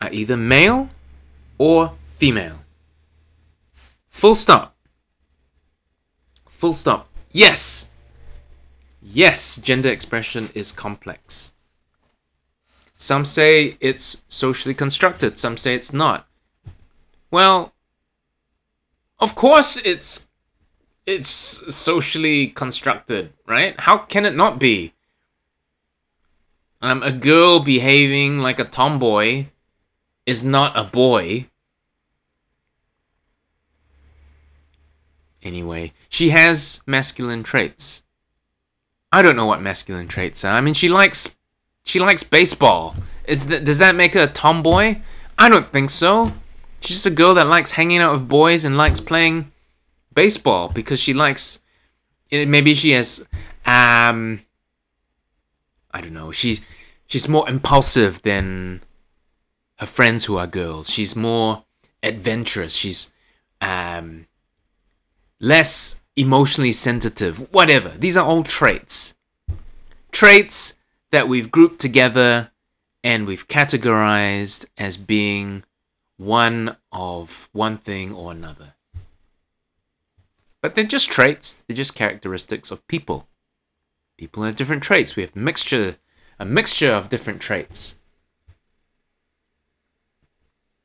are 0.00 0.12
either 0.12 0.36
male 0.36 0.88
or 1.58 1.92
female. 2.14 2.60
Full 4.10 4.34
stop. 4.34 4.74
Full 6.48 6.72
stop. 6.72 7.08
Yes! 7.32 7.90
Yes, 9.00 9.56
gender 9.56 9.88
expression 9.88 10.50
is 10.54 10.72
complex. 10.72 11.52
Some 12.96 13.24
say 13.24 13.76
it's 13.80 14.24
socially 14.28 14.74
constructed, 14.74 15.38
some 15.38 15.56
say 15.56 15.74
it's 15.74 15.92
not. 15.92 16.26
Well, 17.30 17.72
of 19.20 19.34
course 19.34 19.76
it's 19.84 20.27
it's 21.08 21.74
socially 21.74 22.48
constructed, 22.48 23.32
right? 23.46 23.74
How 23.80 23.96
can 23.96 24.26
it 24.26 24.36
not 24.36 24.58
be? 24.58 24.92
Um, 26.82 27.02
a 27.02 27.10
girl 27.10 27.60
behaving 27.60 28.40
like 28.40 28.60
a 28.60 28.64
tomboy 28.64 29.46
is 30.26 30.44
not 30.44 30.76
a 30.76 30.84
boy. 30.84 31.46
Anyway, 35.42 35.94
she 36.10 36.28
has 36.28 36.82
masculine 36.86 37.42
traits. 37.42 38.02
I 39.10 39.22
don't 39.22 39.34
know 39.34 39.46
what 39.46 39.62
masculine 39.62 40.08
traits 40.08 40.44
are. 40.44 40.52
I 40.52 40.60
mean, 40.60 40.74
she 40.74 40.90
likes 40.90 41.38
she 41.84 41.98
likes 41.98 42.22
baseball. 42.22 42.94
Is 43.24 43.46
that 43.46 43.64
does 43.64 43.78
that 43.78 43.94
make 43.94 44.12
her 44.12 44.24
a 44.24 44.26
tomboy? 44.26 45.00
I 45.38 45.48
don't 45.48 45.66
think 45.66 45.88
so. 45.88 46.32
She's 46.80 46.98
just 46.98 47.06
a 47.06 47.10
girl 47.10 47.32
that 47.32 47.46
likes 47.46 47.72
hanging 47.72 47.98
out 47.98 48.12
with 48.12 48.28
boys 48.28 48.66
and 48.66 48.76
likes 48.76 49.00
playing 49.00 49.50
baseball 50.18 50.68
because 50.68 50.98
she 50.98 51.14
likes 51.14 51.62
maybe 52.32 52.74
she 52.74 52.90
has 52.90 53.28
um 53.64 54.40
I 55.92 56.00
don't 56.00 56.12
know. 56.12 56.32
She 56.32 56.58
she's 57.06 57.28
more 57.28 57.48
impulsive 57.48 58.22
than 58.22 58.82
her 59.76 59.86
friends 59.86 60.24
who 60.24 60.36
are 60.36 60.48
girls. 60.48 60.90
She's 60.90 61.14
more 61.14 61.64
adventurous. 62.02 62.74
She's 62.74 63.12
um 63.60 64.26
less 65.38 66.02
emotionally 66.16 66.72
sensitive, 66.72 67.34
whatever. 67.52 67.90
These 67.90 68.16
are 68.16 68.26
all 68.26 68.42
traits. 68.42 69.14
Traits 70.10 70.78
that 71.12 71.28
we've 71.28 71.52
grouped 71.56 71.80
together 71.80 72.50
and 73.04 73.24
we've 73.24 73.46
categorized 73.46 74.66
as 74.76 74.96
being 74.96 75.62
one 76.16 76.76
of 76.90 77.48
one 77.52 77.78
thing 77.78 78.12
or 78.12 78.32
another. 78.32 78.74
But 80.60 80.74
they're 80.74 80.84
just 80.84 81.10
traits, 81.10 81.64
they're 81.66 81.76
just 81.76 81.94
characteristics 81.94 82.70
of 82.70 82.86
people. 82.88 83.28
People 84.16 84.42
have 84.42 84.56
different 84.56 84.82
traits. 84.82 85.14
We 85.14 85.22
have 85.22 85.36
mixture 85.36 85.96
a 86.38 86.44
mixture 86.44 86.92
of 86.92 87.08
different 87.08 87.40
traits. 87.40 87.96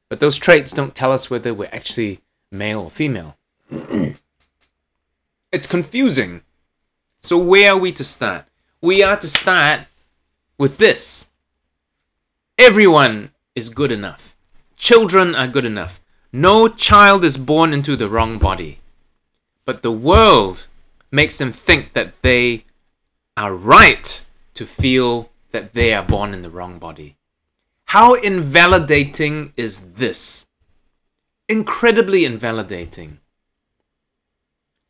But 0.09 0.19
those 0.19 0.37
traits 0.37 0.73
don't 0.73 0.95
tell 0.95 1.11
us 1.11 1.29
whether 1.29 1.53
we're 1.53 1.69
actually 1.71 2.21
male 2.51 2.79
or 2.81 2.91
female. 2.91 3.37
It's 5.51 5.67
confusing. 5.67 6.41
So, 7.21 7.37
where 7.37 7.73
are 7.73 7.77
we 7.77 7.91
to 7.91 8.03
start? 8.03 8.45
We 8.81 9.03
are 9.03 9.15
to 9.17 9.27
start 9.27 9.81
with 10.57 10.79
this 10.79 11.29
everyone 12.57 13.31
is 13.53 13.69
good 13.69 13.91
enough. 13.91 14.35
Children 14.77 15.35
are 15.35 15.47
good 15.47 15.65
enough. 15.65 16.01
No 16.31 16.67
child 16.67 17.23
is 17.23 17.37
born 17.37 17.71
into 17.71 17.95
the 17.95 18.09
wrong 18.09 18.39
body. 18.39 18.79
But 19.65 19.81
the 19.81 19.91
world 19.91 20.67
makes 21.11 21.37
them 21.37 21.51
think 21.51 21.93
that 21.93 22.21
they 22.21 22.65
are 23.37 23.55
right 23.55 24.25
to 24.55 24.65
feel 24.65 25.29
that 25.51 25.73
they 25.73 25.93
are 25.93 26.03
born 26.03 26.33
in 26.33 26.41
the 26.41 26.49
wrong 26.49 26.79
body. 26.79 27.15
How 27.85 28.15
invalidating 28.15 29.53
is 29.55 29.93
this? 29.93 30.47
Incredibly 31.47 32.25
invalidating. 32.25 33.19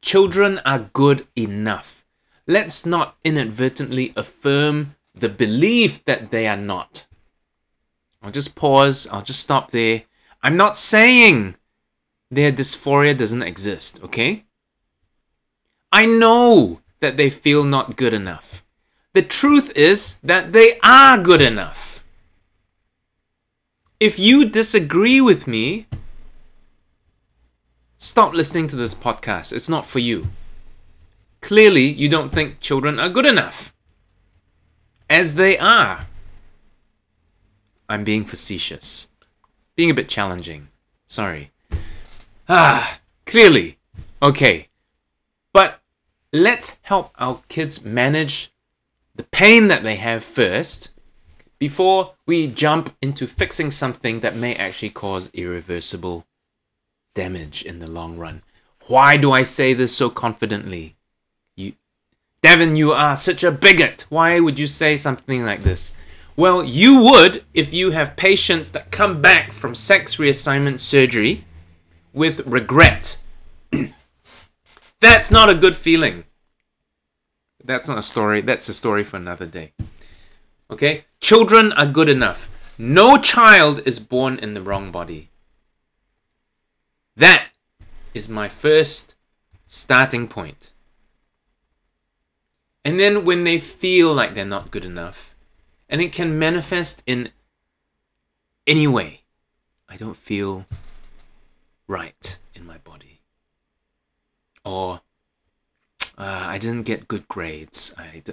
Children 0.01 0.59
are 0.65 0.89
good 0.93 1.27
enough. 1.35 2.05
Let's 2.47 2.85
not 2.85 3.15
inadvertently 3.23 4.13
affirm 4.15 4.95
the 5.13 5.29
belief 5.29 6.03
that 6.05 6.29
they 6.31 6.47
are 6.47 6.57
not. 6.57 7.05
I'll 8.21 8.31
just 8.31 8.55
pause, 8.55 9.07
I'll 9.11 9.21
just 9.21 9.41
stop 9.41 9.71
there. 9.71 10.03
I'm 10.41 10.57
not 10.57 10.77
saying 10.77 11.55
their 12.31 12.51
dysphoria 12.51 13.17
doesn't 13.17 13.43
exist, 13.43 14.03
okay? 14.03 14.45
I 15.93 16.05
know 16.05 16.81
that 17.00 17.15
they 17.15 17.29
feel 17.29 17.63
not 17.63 17.95
good 17.95 18.13
enough. 18.13 18.65
The 19.13 19.21
truth 19.21 19.71
is 19.75 20.17
that 20.23 20.51
they 20.51 20.77
are 20.83 21.17
good 21.21 21.41
enough. 21.41 22.03
If 24.00 24.19
you 24.19 24.50
disagree 24.50 25.21
with 25.21 25.47
me, 25.47 25.85
Stop 28.03 28.33
listening 28.33 28.67
to 28.67 28.75
this 28.75 28.93
podcast. 28.93 29.53
It's 29.53 29.69
not 29.69 29.85
for 29.85 30.00
you. 30.00 30.27
Clearly, 31.39 31.83
you 31.88 32.09
don't 32.09 32.33
think 32.33 32.59
children 32.59 33.00
are 33.00 33.07
good 33.07 33.25
enough. 33.25 33.73
as 35.09 35.35
they 35.35 35.57
are. 35.57 36.07
I'm 37.88 38.03
being 38.03 38.25
facetious, 38.25 39.07
being 39.77 39.89
a 39.89 39.93
bit 39.93 40.09
challenging. 40.09 40.67
Sorry. 41.07 41.51
Ah, 42.50 43.00
clearly. 43.25 43.77
Okay. 44.21 44.67
But 45.53 45.79
let's 46.33 46.79
help 46.81 47.11
our 47.19 47.39
kids 47.47 47.85
manage 47.85 48.51
the 49.15 49.23
pain 49.23 49.67
that 49.67 49.83
they 49.83 49.95
have 49.95 50.23
first 50.23 50.91
before 51.59 52.15
we 52.25 52.47
jump 52.47 52.93
into 53.01 53.27
fixing 53.27 53.69
something 53.69 54.19
that 54.21 54.35
may 54.35 54.55
actually 54.55 54.89
cause 54.89 55.31
irreversible 55.33 56.25
damage 57.13 57.63
in 57.63 57.79
the 57.79 57.89
long 57.89 58.17
run. 58.17 58.41
Why 58.87 59.15
do 59.15 59.31
I 59.31 59.43
say 59.43 59.73
this 59.73 59.95
so 59.95 60.09
confidently? 60.09 60.95
You 61.55 61.73
Devin, 62.41 62.75
you 62.75 62.91
are 62.91 63.15
such 63.15 63.43
a 63.43 63.51
bigot. 63.51 64.07
Why 64.09 64.39
would 64.39 64.59
you 64.59 64.67
say 64.67 64.95
something 64.95 65.45
like 65.45 65.61
this? 65.61 65.95
Well, 66.35 66.63
you 66.63 67.03
would 67.03 67.43
if 67.53 67.73
you 67.73 67.91
have 67.91 68.17
patients 68.17 68.71
that 68.71 68.89
come 68.89 69.21
back 69.21 69.51
from 69.51 69.75
sex 69.75 70.15
reassignment 70.15 70.79
surgery 70.79 71.45
with 72.11 72.39
regret. 72.47 73.19
That's 75.03 75.31
not 75.31 75.50
a 75.50 75.55
good 75.55 75.75
feeling. 75.75 76.24
That's 77.62 77.89
not 77.89 77.98
a 77.98 78.01
story. 78.01 78.39
That's 78.39 78.69
a 78.69 78.74
story 78.74 79.03
for 79.03 79.17
another 79.17 79.45
day. 79.45 79.74
Okay? 80.72 81.03
Children 81.19 81.74
are 81.74 81.86
good 81.86 82.07
enough. 82.07 82.74
No 82.77 83.17
child 83.17 83.81
is 83.86 84.00
born 84.00 84.39
in 84.39 84.53
the 84.53 84.62
wrong 84.62 84.93
body. 84.93 85.27
That 87.17 87.50
is 88.13 88.29
my 88.29 88.48
first 88.48 89.15
starting 89.67 90.29
point. 90.29 90.72
And 92.86 92.98
then 92.98 93.25
when 93.25 93.43
they 93.43 93.60
feel 93.60 94.13
like 94.13 94.33
they're 94.33 94.45
not 94.45 94.72
good 94.72 94.86
enough, 94.86 95.36
and 95.89 96.00
it 96.00 96.13
can 96.13 96.39
manifest 96.39 97.03
in 97.05 97.31
any 98.65 98.88
way, 98.88 99.24
I 99.89 99.98
don't 99.98 100.15
feel 100.15 100.65
right 101.89 102.38
in 102.55 102.65
my 102.65 102.77
body. 102.77 103.12
Or 104.65 105.01
uh, 106.17 106.46
I 106.48 106.58
didn't 106.58 106.84
get 106.84 107.08
good 107.08 107.27
grades. 107.27 107.93
I, 107.98 108.24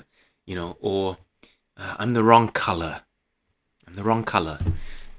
you 0.47 0.55
know, 0.55 0.77
or 0.81 1.17
uh, 1.77 1.97
I'm 1.99 2.15
the 2.15 2.23
wrong 2.23 2.49
color. 2.49 3.03
I'm 3.87 3.95
the 3.95 4.03
wrong 4.03 4.25
color. 4.25 4.59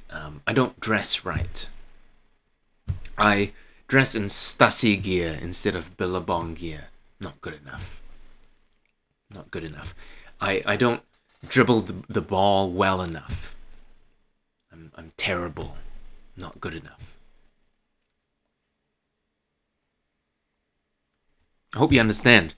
Um, 0.10 0.42
I 0.46 0.54
don't 0.54 0.80
dress 0.80 1.26
right. 1.26 1.68
I 3.18 3.52
dress 3.88 4.16
in 4.16 4.24
Stasi 4.24 5.02
gear 5.02 5.38
instead 5.42 5.76
of 5.76 5.98
Billabong 5.98 6.54
gear. 6.54 6.90
Not 7.20 7.42
good 7.42 7.60
enough. 7.62 8.02
Not 9.30 9.52
good 9.52 9.64
enough. 9.64 9.94
I, 10.40 10.64
I 10.66 10.76
don't 10.76 11.04
dribble 11.48 11.82
the, 11.82 11.96
the 12.10 12.22
ball 12.22 12.70
well 12.70 13.02
enough. 13.02 13.56
I'm, 14.72 14.92
I'm 14.98 15.12
terrible. 15.18 15.78
Not 16.38 16.60
good 16.62 16.74
enough. 16.74 17.11
I 21.74 21.80
hope 21.80 21.92
you 21.92 22.00
understand. 22.00 22.54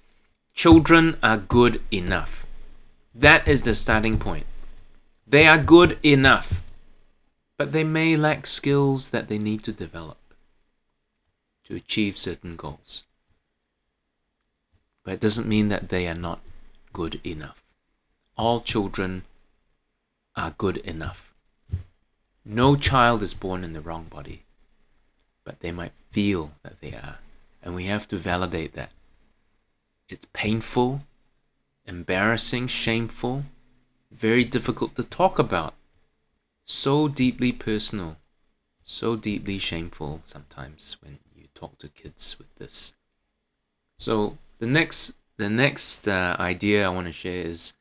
Children 0.53 1.17
are 1.21 1.37
good 1.37 1.81
enough. 1.91 2.47
That 3.13 3.47
is 3.47 3.61
the 3.61 3.75
starting 3.75 4.17
point. 4.17 4.45
They 5.27 5.47
are 5.47 5.57
good 5.57 5.99
enough, 6.03 6.63
but 7.57 7.71
they 7.71 7.83
may 7.83 8.15
lack 8.17 8.47
skills 8.47 9.11
that 9.11 9.27
they 9.27 9.37
need 9.37 9.63
to 9.63 9.71
develop 9.71 10.17
to 11.65 11.75
achieve 11.75 12.17
certain 12.17 12.55
goals. 12.55 13.03
But 15.03 15.15
it 15.15 15.19
doesn't 15.19 15.47
mean 15.47 15.69
that 15.69 15.89
they 15.89 16.07
are 16.07 16.15
not 16.15 16.39
good 16.91 17.19
enough. 17.23 17.63
All 18.35 18.61
children 18.61 19.23
are 20.35 20.55
good 20.57 20.77
enough. 20.77 21.33
No 22.43 22.75
child 22.75 23.21
is 23.21 23.33
born 23.33 23.63
in 23.63 23.73
the 23.73 23.81
wrong 23.81 24.05
body, 24.05 24.43
but 25.43 25.59
they 25.59 25.71
might 25.71 25.93
feel 26.11 26.51
that 26.63 26.81
they 26.81 26.93
are, 26.93 27.19
and 27.61 27.75
we 27.75 27.85
have 27.85 28.07
to 28.07 28.17
validate 28.17 28.73
that. 28.73 28.91
It's 30.09 30.27
painful, 30.33 31.01
embarrassing, 31.85 32.67
shameful, 32.67 33.45
very 34.11 34.43
difficult 34.43 34.95
to 34.95 35.03
talk 35.03 35.39
about, 35.39 35.73
so 36.65 37.07
deeply 37.07 37.51
personal, 37.51 38.17
so 38.83 39.15
deeply 39.15 39.57
shameful 39.57 40.21
sometimes 40.23 40.97
when 41.01 41.19
you 41.35 41.47
talk 41.55 41.77
to 41.79 41.87
kids 41.87 42.37
with 42.37 42.53
this. 42.55 42.93
So 43.97 44.37
the 44.59 44.67
next 44.67 45.17
the 45.37 45.49
next 45.49 46.07
uh, 46.07 46.35
idea 46.39 46.85
I 46.85 46.89
want 46.89 47.07
to 47.07 47.13
share 47.13 47.45
is 47.45 47.73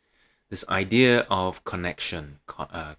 this 0.49 0.65
idea 0.69 1.27
of 1.31 1.65
connection. 1.65 2.39
Uh, 2.59 2.95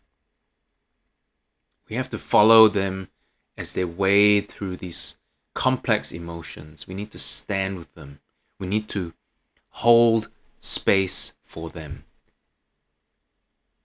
we 1.89 1.95
have 1.95 2.09
to 2.11 2.17
follow 2.17 2.67
them 2.67 3.09
as 3.57 3.73
they 3.73 3.85
wade 3.85 4.49
through 4.49 4.77
these 4.77 5.17
complex 5.53 6.11
emotions. 6.11 6.87
We 6.87 6.93
need 6.93 7.11
to 7.11 7.19
stand 7.19 7.77
with 7.77 7.93
them. 7.95 8.19
We 8.59 8.67
need 8.67 8.87
to 8.89 9.13
hold 9.69 10.29
space 10.59 11.35
for 11.41 11.69
them. 11.69 12.05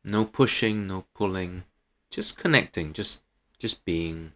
No 0.04 0.24
pushing, 0.24 0.87
no 0.87 1.04
pulling, 1.14 1.64
just 2.11 2.38
connecting, 2.38 2.92
just 2.92 3.24
just 3.59 3.85
being 3.85 4.33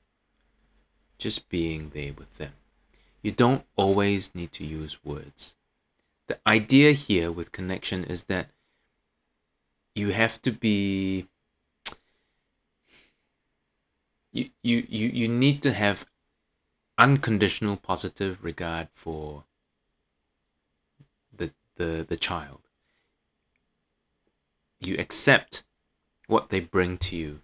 just 1.19 1.49
being 1.49 1.91
there 1.95 2.13
with 2.13 2.39
them. 2.39 2.53
You 3.23 3.31
don't 3.31 3.65
always 3.77 4.35
need 4.35 4.53
to 4.53 4.65
use 4.65 5.05
words. 5.05 5.55
The 6.27 6.39
idea 6.47 6.93
here 6.93 7.31
with 7.31 7.53
connection 7.53 8.05
is 8.05 8.25
that 8.25 8.51
you 9.95 10.11
have 10.11 10.43
to 10.43 10.51
be 10.51 11.29
you 14.33 14.51
you 14.63 14.87
you, 14.89 15.09
you 15.09 15.29
need 15.29 15.63
to 15.63 15.73
have 15.73 16.07
unconditional 16.99 17.77
positive 17.77 18.43
regard 18.43 18.89
for 18.91 19.45
the, 21.77 22.05
the 22.09 22.17
child. 22.17 22.61
You 24.81 24.97
accept 24.99 25.65
what 26.27 26.49
they 26.49 26.61
bring 26.61 26.99
to 26.99 27.17
you. 27.17 27.41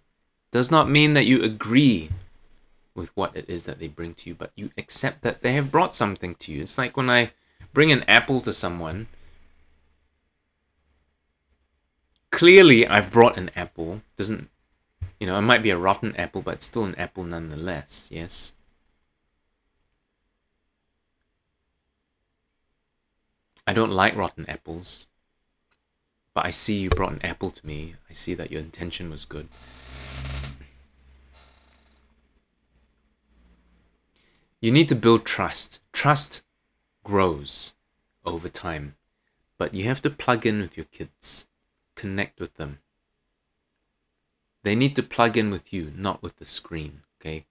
Does 0.51 0.71
not 0.71 0.89
mean 0.89 1.13
that 1.13 1.25
you 1.25 1.43
agree 1.43 2.09
with 2.95 3.15
what 3.15 3.35
it 3.35 3.49
is 3.49 3.65
that 3.65 3.79
they 3.79 3.87
bring 3.87 4.13
to 4.15 4.29
you, 4.29 4.35
but 4.35 4.51
you 4.55 4.71
accept 4.77 5.21
that 5.21 5.41
they 5.41 5.53
have 5.53 5.71
brought 5.71 5.95
something 5.95 6.35
to 6.35 6.51
you. 6.51 6.63
It's 6.63 6.77
like 6.77 6.97
when 6.97 7.09
I 7.09 7.31
bring 7.73 7.91
an 7.91 8.03
apple 8.07 8.41
to 8.41 8.53
someone. 8.53 9.07
Clearly, 12.31 12.87
I've 12.87 13.11
brought 13.11 13.37
an 13.37 13.51
apple. 13.55 14.01
Doesn't, 14.17 14.49
you 15.19 15.27
know, 15.27 15.37
it 15.37 15.41
might 15.43 15.63
be 15.63 15.69
a 15.69 15.77
rotten 15.77 16.15
apple, 16.15 16.41
but 16.41 16.55
it's 16.55 16.65
still 16.65 16.83
an 16.83 16.95
apple 16.95 17.23
nonetheless. 17.23 18.09
Yes. 18.11 18.53
I 23.65 23.73
don't 23.73 23.91
like 23.91 24.15
rotten 24.15 24.49
apples. 24.49 25.07
But 26.33 26.45
I 26.45 26.51
see 26.51 26.79
you 26.79 26.89
brought 26.89 27.13
an 27.13 27.25
apple 27.25 27.49
to 27.49 27.65
me. 27.65 27.95
I 28.09 28.13
see 28.13 28.33
that 28.33 28.51
your 28.51 28.61
intention 28.61 29.09
was 29.09 29.25
good. 29.25 29.47
You 34.61 34.71
need 34.71 34.89
to 34.89 34.95
build 34.95 35.25
trust. 35.25 35.81
Trust 35.93 36.43
grows 37.03 37.73
over 38.25 38.49
time. 38.49 38.95
But 39.57 39.73
you 39.73 39.85
have 39.85 40.01
to 40.03 40.09
plug 40.09 40.45
in 40.45 40.61
with 40.61 40.77
your 40.77 40.85
kids, 40.85 41.47
connect 41.95 42.39
with 42.39 42.55
them. 42.55 42.79
They 44.63 44.75
need 44.75 44.95
to 44.95 45.03
plug 45.03 45.37
in 45.37 45.49
with 45.49 45.73
you, 45.73 45.91
not 45.95 46.21
with 46.21 46.37
the 46.37 46.45
screen, 46.45 47.01
okay? 47.19 47.45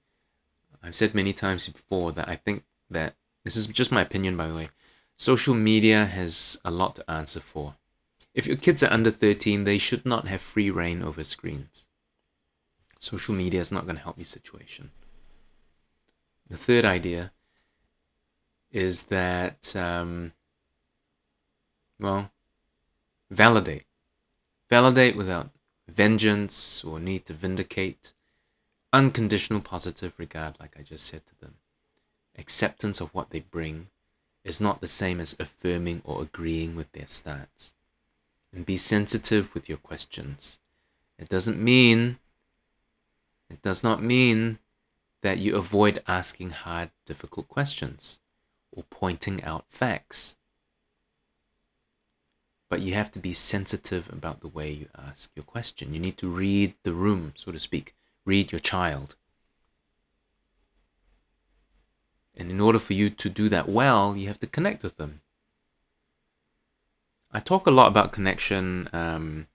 I've 0.83 0.94
said 0.94 1.14
many 1.14 1.33
times 1.33 1.68
before 1.68 2.12
that 2.12 2.29
I 2.29 2.37
think 2.37 2.64
that 2.90 3.14
this 3.44 3.57
is 3.57 3.66
just 3.66 3.92
my 3.92 4.03
opinion, 4.03 4.37
by 4.37 4.47
the 4.47 4.55
way. 4.55 4.68
Social 5.18 5.54
media 5.54 6.07
has 6.07 6.61
a 6.64 6.70
lot 6.70 6.94
to 6.94 7.11
answer 7.11 7.40
for. 7.40 7.74
If 8.35 8.46
your 8.46 8.57
kids 8.57 8.85
are 8.85 8.92
under 8.92 9.11
13, 9.11 9.64
they 9.64 9.76
should 9.76 10.07
not 10.07 10.28
have 10.28 10.40
free 10.40 10.70
reign 10.70 11.02
over 11.02 11.24
screens. 11.24 11.88
Social 13.00 13.35
media 13.35 13.61
is 13.61 13.72
not 13.72 13.85
going 13.85 13.96
to 13.96 14.02
help 14.02 14.16
your 14.16 14.26
situation. 14.26 14.92
The 16.48 16.57
third 16.57 16.85
idea 16.85 17.33
is 18.70 19.07
that, 19.07 19.74
um, 19.74 20.35
well, 21.98 22.31
validate. 23.28 23.87
Validate 24.70 25.16
without 25.16 25.50
vengeance 25.88 26.85
or 26.85 27.00
need 27.00 27.26
to 27.26 27.33
vindicate. 27.33 28.12
Unconditional 28.92 29.61
positive 29.61 30.12
regard, 30.16 30.61
like 30.61 30.76
I 30.78 30.83
just 30.83 31.07
said 31.07 31.26
to 31.26 31.40
them. 31.40 31.54
Acceptance 32.38 33.00
of 33.00 33.12
what 33.12 33.31
they 33.31 33.40
bring 33.40 33.88
is 34.48 34.61
not 34.61 34.80
the 34.80 34.88
same 34.88 35.20
as 35.20 35.37
affirming 35.38 36.02
or 36.04 36.22
agreeing 36.22 36.74
with 36.74 36.90
their 36.92 37.06
stance. 37.06 37.74
And 38.52 38.64
be 38.64 38.76
sensitive 38.76 39.54
with 39.54 39.68
your 39.68 39.78
questions. 39.78 40.58
It 41.18 41.28
doesn't 41.28 41.62
mean, 41.62 42.18
it 43.50 43.61
does 43.62 43.84
not 43.84 44.02
mean 44.02 44.58
that 45.22 45.38
you 45.38 45.56
avoid 45.56 46.02
asking 46.06 46.50
hard, 46.50 46.90
difficult 47.04 47.48
questions 47.48 48.20
or 48.72 48.84
pointing 48.90 49.42
out 49.44 49.66
facts. 49.68 50.37
but 52.68 52.80
you 52.80 52.94
have 52.94 53.11
to 53.12 53.18
be 53.18 53.32
sensitive 53.32 54.12
about 54.12 54.40
the 54.40 54.48
way 54.48 54.70
you 54.70 54.88
ask 54.96 55.30
your 55.34 55.44
question. 55.44 55.94
You 55.94 56.00
need 56.00 56.18
to 56.18 56.28
read 56.28 56.74
the 56.82 56.92
room, 56.92 57.32
so 57.37 57.50
to 57.50 57.58
speak, 57.58 57.94
read 58.24 58.52
your 58.52 58.58
child. 58.58 59.16
And 62.38 62.53
in 62.53 62.61
order 62.61 62.79
for 62.79 62.92
you 62.92 63.11
to 63.11 63.29
do 63.29 63.48
that 63.48 63.68
well, 63.68 64.16
you 64.16 64.29
have 64.29 64.38
to 64.38 64.46
connect 64.46 64.85
with 64.85 64.96
them. 64.96 65.20
I 67.33 67.40
talk 67.40 67.66
a 67.66 67.72
lot 67.72 67.88
about 67.88 68.12
connection 68.12 68.88
um, 68.92 69.48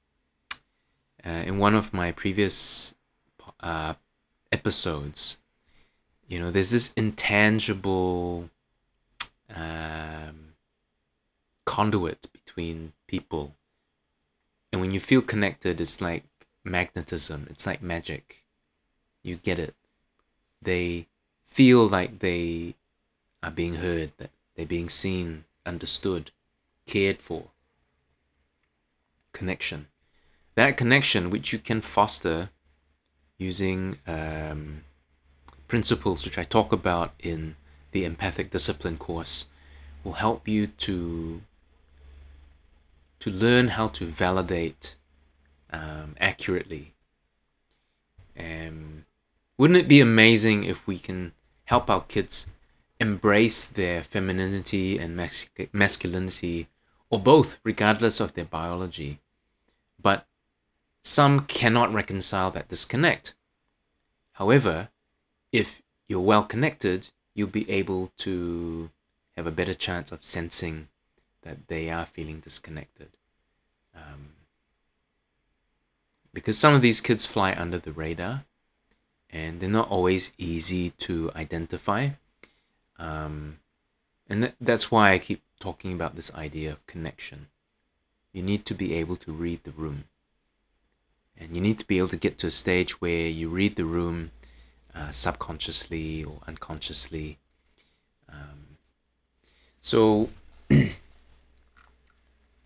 uh, 1.26 1.30
in 1.30 1.58
one 1.58 1.76
of 1.76 1.94
my 1.94 2.12
previous 2.12 2.94
uh, 3.62 3.94
episodes. 4.52 5.40
You 6.28 6.40
know, 6.40 6.52
there's 6.52 6.72
this 6.72 6.94
intangible 6.94 8.50
um, 9.56 10.56
conduit 11.66 12.28
between 12.34 12.94
people. 13.08 13.56
And 14.72 14.82
when 14.82 14.92
you 14.92 15.00
feel 15.00 15.22
connected, 15.22 15.80
it's 15.80 16.02
like 16.02 16.26
magnetism, 16.64 17.48
it's 17.50 17.66
like 17.66 17.82
magic. 17.82 18.44
You 19.24 19.38
get 19.38 19.58
it. 19.58 19.76
They 20.62 21.08
feel 21.54 21.88
like 21.88 22.18
they 22.20 22.74
are 23.44 23.52
being 23.52 23.76
heard, 23.76 24.12
that 24.18 24.32
they're 24.56 24.66
being 24.66 24.90
seen, 24.90 25.46
understood, 25.68 26.32
cared 26.88 27.20
for. 27.22 27.50
Connection. 29.34 29.88
That 30.56 30.78
connection, 30.78 31.30
which 31.30 31.54
you 31.54 31.60
can 31.60 31.82
foster 31.82 32.50
using 33.38 34.00
um, 34.08 34.84
principles 35.68 36.26
which 36.26 36.40
I 36.40 36.44
talk 36.44 36.72
about 36.72 37.14
in 37.20 37.56
the 37.92 38.04
empathic 38.04 38.50
discipline 38.50 38.98
course, 38.98 39.48
will 40.04 40.14
help 40.14 40.48
you 40.48 40.68
to 40.68 41.42
to 43.20 43.32
learn 43.32 43.70
how 43.70 43.88
to 43.88 44.06
validate 44.06 44.96
um, 45.72 46.16
accurately. 46.20 46.94
Um, 48.38 49.06
wouldn't 49.58 49.80
it 49.80 49.88
be 49.88 50.02
amazing 50.02 50.66
if 50.66 50.88
we 50.88 50.98
can 51.00 51.32
help 51.66 51.90
our 51.90 52.02
kids 52.02 52.48
embrace 53.00 53.66
their 53.66 54.04
femininity 54.04 54.98
and 54.98 55.16
mas- 55.16 55.50
masculinity, 55.72 56.68
or 57.10 57.20
both, 57.20 57.60
regardless 57.64 58.20
of 58.20 58.34
their 58.34 58.46
biology? 58.46 59.20
But 60.02 60.26
some 61.02 61.42
cannot 61.42 61.94
reconcile 61.94 62.52
that 62.52 62.70
disconnect. 62.70 63.36
However, 64.34 64.90
if 65.52 65.82
you're 66.08 66.20
well 66.20 66.44
connected, 66.44 67.10
you'll 67.36 67.48
be 67.48 67.70
able 67.70 68.12
to 68.18 68.90
have 69.36 69.48
a 69.48 69.52
better 69.52 69.74
chance 69.74 70.12
of 70.12 70.24
sensing 70.24 70.88
that 71.42 71.68
they 71.68 71.90
are 71.90 72.06
feeling 72.06 72.40
disconnected. 72.40 73.10
Um, 73.96 74.34
because 76.34 76.58
some 76.58 76.74
of 76.74 76.82
these 76.82 77.02
kids 77.02 77.26
fly 77.26 77.54
under 77.54 77.78
the 77.78 77.92
radar 77.92 78.46
and 79.34 79.60
they're 79.60 79.68
not 79.68 79.90
always 79.90 80.32
easy 80.38 80.92
to 80.92 81.32
identify. 81.36 82.10
Um, 83.00 83.58
and 84.30 84.44
th- 84.44 84.54
that's 84.62 84.92
why 84.92 85.12
I 85.12 85.18
keep 85.18 85.42
talking 85.60 85.92
about 85.92 86.16
this 86.16 86.34
idea 86.36 86.72
of 86.72 86.86
connection. 86.86 87.48
You 88.32 88.44
need 88.44 88.64
to 88.66 88.76
be 88.76 88.94
able 88.94 89.16
to 89.18 89.32
read 89.32 89.64
the 89.64 89.72
room. 89.72 90.04
And 91.36 91.56
you 91.56 91.62
need 91.62 91.80
to 91.80 91.88
be 91.88 91.98
able 91.98 92.10
to 92.10 92.18
get 92.18 92.38
to 92.40 92.48
a 92.48 92.52
stage 92.52 93.02
where 93.02 93.28
you 93.28 93.50
read 93.50 93.76
the 93.76 93.86
room 93.86 94.30
uh, 94.94 95.10
subconsciously 95.10 96.24
or 96.24 96.42
unconsciously. 96.48 97.40
Um, 98.32 98.78
so 99.82 100.30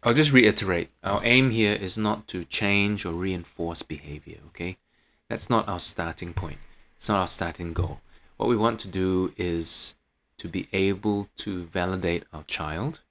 I'll 0.04 0.14
just 0.14 0.34
reiterate 0.34 0.90
our 1.02 1.22
aim 1.24 1.52
here 1.52 1.74
is 1.74 1.98
not 1.98 2.28
to 2.28 2.44
change 2.44 3.06
or 3.06 3.14
reinforce 3.14 3.84
behavior, 3.84 4.40
okay? 4.48 4.78
That's 5.30 5.50
not 5.50 5.68
our 5.68 5.80
starting 5.80 6.34
point, 6.34 6.60
it's 6.96 7.10
not 7.10 7.20
our 7.20 7.28
starting 7.28 7.74
goal. 7.74 8.00
What 8.38 8.48
we 8.48 8.56
want 8.56 8.80
to 8.82 8.88
do 8.88 9.34
is 9.36 9.96
to 10.38 10.48
be 10.48 10.68
able 10.72 11.28
to 11.38 11.66
validate 11.66 12.24
our 12.32 12.44
child, 12.44 13.02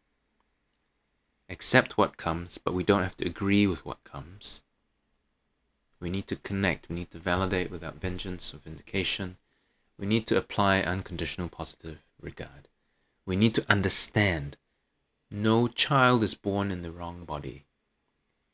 accept 1.50 1.98
what 1.98 2.16
comes, 2.16 2.57
but 2.59 2.72
we 2.72 2.85
don't 2.85 3.02
have 3.02 3.16
to 3.18 3.26
agree 3.26 3.66
with 3.66 3.85
what 3.85 4.02
comes. 4.05 4.62
We 6.00 6.09
need 6.09 6.26
to 6.29 6.37
connect, 6.37 6.88
we 6.88 6.96
need 6.96 7.11
to 7.11 7.18
validate 7.18 7.70
without 7.70 8.00
vengeance 8.00 8.55
or 8.55 8.59
vindication. 8.59 9.37
We 9.98 10.07
need 10.07 10.26
to 10.29 10.38
apply 10.38 10.81
unconditional 10.81 11.48
positive 11.48 11.98
regard. 12.20 12.68
We 13.24 13.37
need 13.37 13.55
to 13.57 13.64
understand 13.68 14.57
no 15.31 15.68
child 15.68 16.22
is 16.22 16.35
born 16.35 16.70
in 16.70 16.83
the 16.83 16.92
wrong 16.92 17.24
body. 17.24 17.64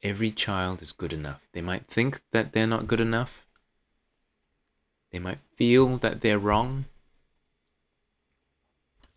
Every 0.03 0.31
child 0.31 0.83
is 0.83 0.91
good 0.93 1.13
enough. 1.13 1.49
They 1.53 1.61
might 1.61 1.87
think 1.87 2.23
that 2.33 2.53
they're 2.53 2.67
not 2.67 2.87
good 2.87 3.01
enough. 3.01 3.47
They 5.13 5.19
might 5.19 5.41
feel 5.41 5.99
that 5.99 6.23
they're 6.23 6.39
wrong. 6.39 6.87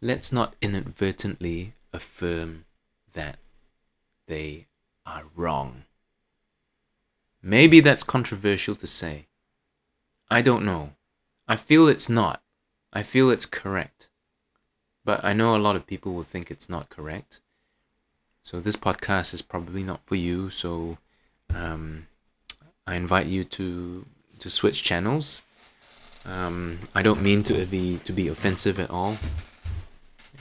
Let's 0.02 0.32
not 0.32 0.56
inadvertently 0.62 1.74
affirm 1.94 2.66
that 3.14 3.38
they 4.28 4.68
are 5.06 5.24
wrong. 5.36 5.86
Maybe 7.42 7.80
that's 7.80 8.04
controversial 8.04 8.76
to 8.76 8.88
say. 8.88 9.28
I 10.30 10.42
don't 10.42 10.66
know. 10.66 10.92
I 11.48 11.56
feel 11.56 11.88
it's 11.88 12.10
not. 12.10 12.42
I 12.92 13.04
feel 13.04 13.30
it's 13.30 13.46
correct. 13.46 14.10
But 15.06 15.24
I 15.24 15.34
know 15.34 15.56
a 15.56 15.58
lot 15.58 15.76
of 15.76 15.88
people 15.88 16.14
will 16.14 16.24
think 16.24 16.50
it's 16.50 16.68
not 16.68 16.90
correct. 16.90 17.40
So 18.42 18.60
this 18.60 18.76
podcast 18.76 19.34
is 19.34 19.42
probably 19.42 19.84
not 19.84 20.04
for 20.04 20.16
you. 20.16 20.50
So 20.50 20.98
um, 21.54 22.08
I 22.86 22.96
invite 22.96 23.28
you 23.28 23.44
to 23.44 24.06
to 24.40 24.50
switch 24.50 24.84
channels. 24.84 25.45
Um, 26.26 26.80
I 26.94 27.02
don't 27.02 27.22
mean 27.22 27.44
to 27.44 27.66
be 27.66 28.00
to 28.06 28.12
be 28.12 28.28
offensive 28.28 28.80
at 28.80 28.90
all. 28.90 29.18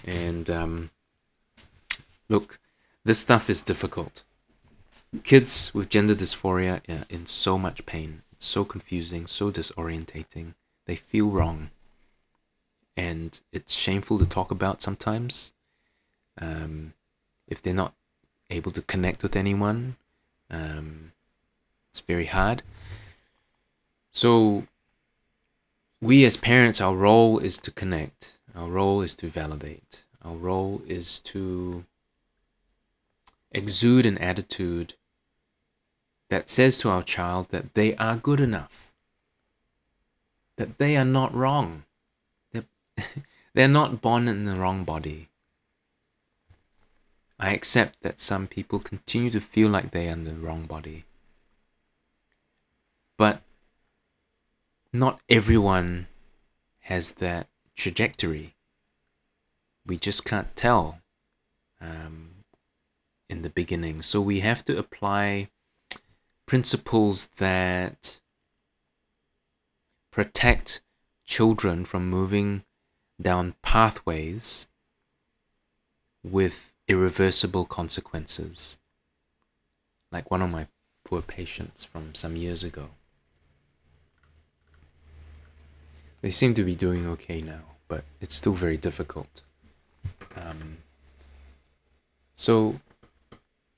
And 0.06 0.48
um, 0.50 0.90
look, 2.28 2.58
this 3.04 3.18
stuff 3.18 3.50
is 3.50 3.62
difficult. 3.62 4.22
Kids 5.22 5.72
with 5.74 5.88
gender 5.88 6.14
dysphoria 6.14 6.80
are 6.88 7.06
in 7.08 7.26
so 7.26 7.56
much 7.58 7.86
pain. 7.86 8.22
It's 8.32 8.46
so 8.46 8.64
confusing, 8.64 9.26
so 9.26 9.50
disorientating. 9.50 10.54
They 10.86 10.96
feel 10.96 11.30
wrong, 11.30 11.70
and 12.96 13.38
it's 13.52 13.72
shameful 13.72 14.18
to 14.18 14.26
talk 14.26 14.50
about 14.50 14.82
sometimes. 14.82 15.52
Um, 16.40 16.94
if 17.46 17.62
they're 17.62 17.72
not 17.72 17.94
able 18.50 18.72
to 18.72 18.82
connect 18.82 19.22
with 19.22 19.36
anyone, 19.36 19.96
um, 20.50 21.12
it's 21.90 22.00
very 22.00 22.26
hard. 22.26 22.62
So, 24.10 24.66
we 26.04 26.26
as 26.26 26.36
parents, 26.36 26.82
our 26.82 26.94
role 26.94 27.38
is 27.38 27.56
to 27.56 27.70
connect, 27.70 28.36
our 28.54 28.68
role 28.68 29.00
is 29.00 29.14
to 29.14 29.26
validate, 29.26 30.04
our 30.22 30.36
role 30.36 30.82
is 30.86 31.18
to 31.20 31.86
exude 33.50 34.04
an 34.04 34.18
attitude 34.18 34.94
that 36.28 36.50
says 36.50 36.78
to 36.78 36.90
our 36.90 37.02
child 37.02 37.48
that 37.48 37.72
they 37.72 37.96
are 37.96 38.16
good 38.16 38.38
enough, 38.38 38.92
that 40.56 40.76
they 40.76 40.94
are 40.94 41.06
not 41.06 41.34
wrong, 41.34 41.84
they're, 42.52 42.66
they're 43.54 43.66
not 43.66 44.02
born 44.02 44.28
in 44.28 44.44
the 44.44 44.56
wrong 44.56 44.84
body, 44.84 45.28
I 47.40 47.54
accept 47.54 48.02
that 48.02 48.20
some 48.20 48.46
people 48.46 48.78
continue 48.78 49.30
to 49.30 49.40
feel 49.40 49.70
like 49.70 49.90
they 49.90 50.08
are 50.08 50.12
in 50.12 50.24
the 50.24 50.34
wrong 50.34 50.66
body. 50.66 51.04
But 53.16 53.40
not 54.94 55.20
everyone 55.28 56.06
has 56.82 57.14
that 57.14 57.48
trajectory. 57.74 58.54
We 59.84 59.96
just 59.96 60.24
can't 60.24 60.54
tell 60.54 61.00
um, 61.80 62.44
in 63.28 63.42
the 63.42 63.50
beginning. 63.50 64.02
So 64.02 64.20
we 64.20 64.38
have 64.40 64.64
to 64.66 64.78
apply 64.78 65.48
principles 66.46 67.26
that 67.38 68.20
protect 70.12 70.80
children 71.24 71.84
from 71.84 72.08
moving 72.08 72.62
down 73.20 73.56
pathways 73.62 74.68
with 76.22 76.72
irreversible 76.86 77.64
consequences, 77.64 78.78
like 80.12 80.30
one 80.30 80.40
of 80.40 80.52
my 80.52 80.68
poor 81.04 81.20
patients 81.20 81.82
from 81.82 82.14
some 82.14 82.36
years 82.36 82.62
ago. 82.62 82.90
They 86.24 86.30
seem 86.30 86.54
to 86.54 86.64
be 86.64 86.74
doing 86.74 87.06
okay 87.06 87.42
now, 87.42 87.76
but 87.86 88.02
it's 88.18 88.34
still 88.34 88.54
very 88.54 88.78
difficult. 88.78 89.42
Um, 90.34 90.78
so, 92.34 92.80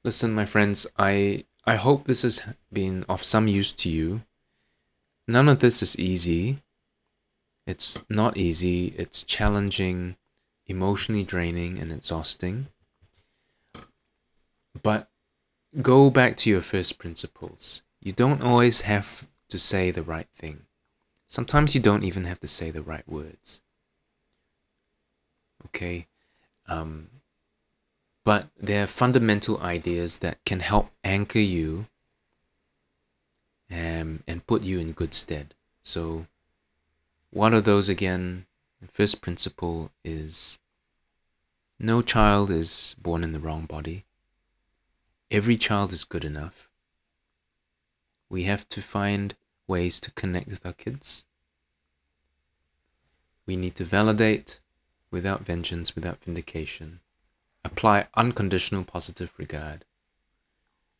listen, 0.05 0.33
my 0.33 0.47
friends, 0.47 0.87
I 0.97 1.45
I 1.65 1.75
hope 1.75 2.05
this 2.05 2.23
has 2.23 2.45
been 2.73 3.05
of 3.09 3.25
some 3.25 3.49
use 3.49 3.73
to 3.73 3.89
you. 3.89 4.23
None 5.27 5.49
of 5.49 5.59
this 5.59 5.83
is 5.83 5.99
easy. 5.99 6.59
It's 7.67 8.05
not 8.09 8.37
easy. 8.37 8.95
It's 8.97 9.25
challenging, 9.25 10.15
emotionally 10.69 11.25
draining, 11.25 11.81
and 11.81 11.91
exhausting. 11.91 12.69
But 14.81 15.09
go 15.83 16.11
back 16.11 16.37
to 16.37 16.51
your 16.51 16.63
first 16.63 16.97
principles. 16.97 17.83
You 18.01 18.13
don't 18.13 18.45
always 18.45 18.83
have 18.83 19.27
to 19.49 19.59
say 19.59 19.91
the 19.91 20.05
right 20.05 20.29
thing. 20.33 20.66
Sometimes 21.37 21.75
you 21.75 21.83
don't 21.83 22.03
even 22.03 22.25
have 22.25 22.41
to 22.41 22.49
say 22.49 22.71
the 22.71 22.81
right 22.81 23.07
words. 23.07 23.61
Okay? 25.67 26.07
Um, 26.67 27.11
but 28.25 28.49
there 28.59 28.85
are 28.85 28.87
fundamental 28.87 29.61
ideas 29.61 30.21
that 30.21 30.43
can 30.47 30.61
help 30.61 30.89
anchor 31.05 31.39
you 31.39 31.89
um, 33.71 34.23
and 34.27 34.47
put 34.47 34.63
you 34.63 34.79
in 34.79 34.93
good 34.93 35.13
stead. 35.13 35.53
So, 35.83 36.25
what 37.31 37.53
are 37.53 37.61
those 37.61 37.91
again? 37.91 38.47
The 38.81 38.89
first 38.89 39.21
principle 39.21 39.91
is 40.03 40.59
no 41.79 42.01
child 42.01 42.51
is 42.51 42.97
born 42.99 43.23
in 43.23 43.33
the 43.33 43.41
wrong 43.41 43.67
body. 43.67 44.07
Every 45.31 45.59
child 45.59 45.93
is 45.93 46.05
good 46.05 46.25
enough. 46.25 46.71
We 48.31 48.45
have 48.45 48.67
to 48.71 48.81
find 48.81 49.35
ways 49.67 50.01
to 50.01 50.11
connect 50.13 50.49
with 50.49 50.65
our 50.65 50.73
kids. 50.73 51.27
We 53.47 53.57
need 53.57 53.75
to 53.77 53.85
validate 53.85 54.61
without 55.11 55.45
vengeance, 55.45 55.95
without 55.95 56.23
vindication. 56.23 57.01
Apply 57.65 58.07
unconditional 58.15 58.85
positive 58.85 59.33
regard. 59.39 59.85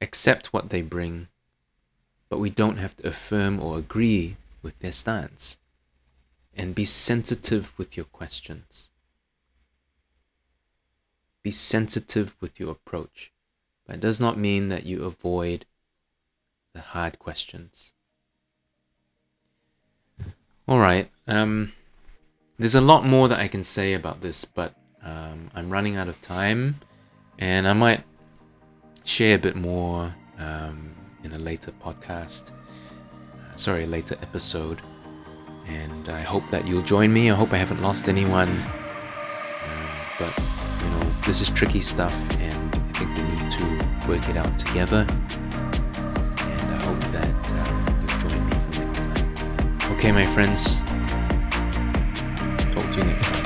Accept 0.01 0.53
what 0.53 0.71
they 0.71 0.83
bring, 0.83 1.29
but 2.29 2.39
we 2.39 2.51
don't 2.51 2.79
have 2.79 2.97
to 2.97 3.09
affirm 3.09 3.61
or 3.61 3.79
agree 3.79 4.37
with 4.63 4.79
their 4.81 4.93
stance. 4.93 5.59
And 6.57 6.75
be 6.75 6.85
sensitive 6.85 7.79
with 7.79 7.97
your 7.97 8.07
questions. 8.07 8.89
Be 11.43 11.51
sensitive 11.51 12.35
with 12.41 12.59
your 12.59 12.73
approach, 12.73 13.33
but 13.87 13.97
it 13.97 14.01
does 14.01 14.21
not 14.21 14.39
mean 14.39 14.69
that 14.69 14.87
you 14.87 15.05
avoid 15.05 15.67
the 16.73 16.81
hard 16.81 17.19
questions. 17.19 17.93
All 20.69 20.81
right. 20.81 21.09
Um, 21.29 21.73
there's 22.59 22.75
a 22.75 22.81
lot 22.81 23.05
more 23.05 23.29
that 23.29 23.39
I 23.39 23.47
can 23.47 23.63
say 23.63 23.95
about 23.95 24.21
this, 24.21 24.45
but 24.45 24.75
um, 25.05 25.51
I'm 25.55 25.71
running 25.71 25.97
out 25.97 26.09
of 26.09 26.21
time, 26.21 26.81
and 27.39 27.69
I 27.69 27.73
might 27.73 28.03
share 29.05 29.37
a 29.37 29.39
bit 29.39 29.55
more 29.55 30.13
um, 30.39 30.93
in 31.23 31.33
a 31.33 31.39
later 31.39 31.71
podcast. 31.71 32.51
Uh, 32.51 33.55
sorry, 33.55 33.85
a 33.85 33.87
later 33.87 34.17
episode. 34.23 34.81
And 35.69 36.09
I 36.09 36.21
hope 36.21 36.49
that 36.51 36.67
you'll 36.67 36.83
join 36.83 37.13
me. 37.13 37.31
I 37.31 37.35
hope 37.35 37.53
I 37.53 37.57
haven't 37.57 37.83
lost 37.83 38.09
anyone. 38.09 38.49
Um, 38.49 39.89
but, 40.19 40.37
you 40.83 40.91
know, 40.91 41.11
this 41.27 41.41
is 41.41 41.51
tricky 41.51 41.81
stuff, 41.81 42.15
and 42.41 42.75
I 42.75 42.93
think 42.99 43.17
we 43.17 43.23
need 43.23 43.51
to 43.53 44.09
work 44.09 44.29
it 44.29 44.37
out 44.37 44.59
together. 44.59 45.07
Okay, 49.97 50.13
my 50.13 50.27
friends. 50.27 50.77
Talk 52.75 52.93
to 52.93 52.99
you 52.99 53.05
next 53.05 53.25
time. 53.25 53.46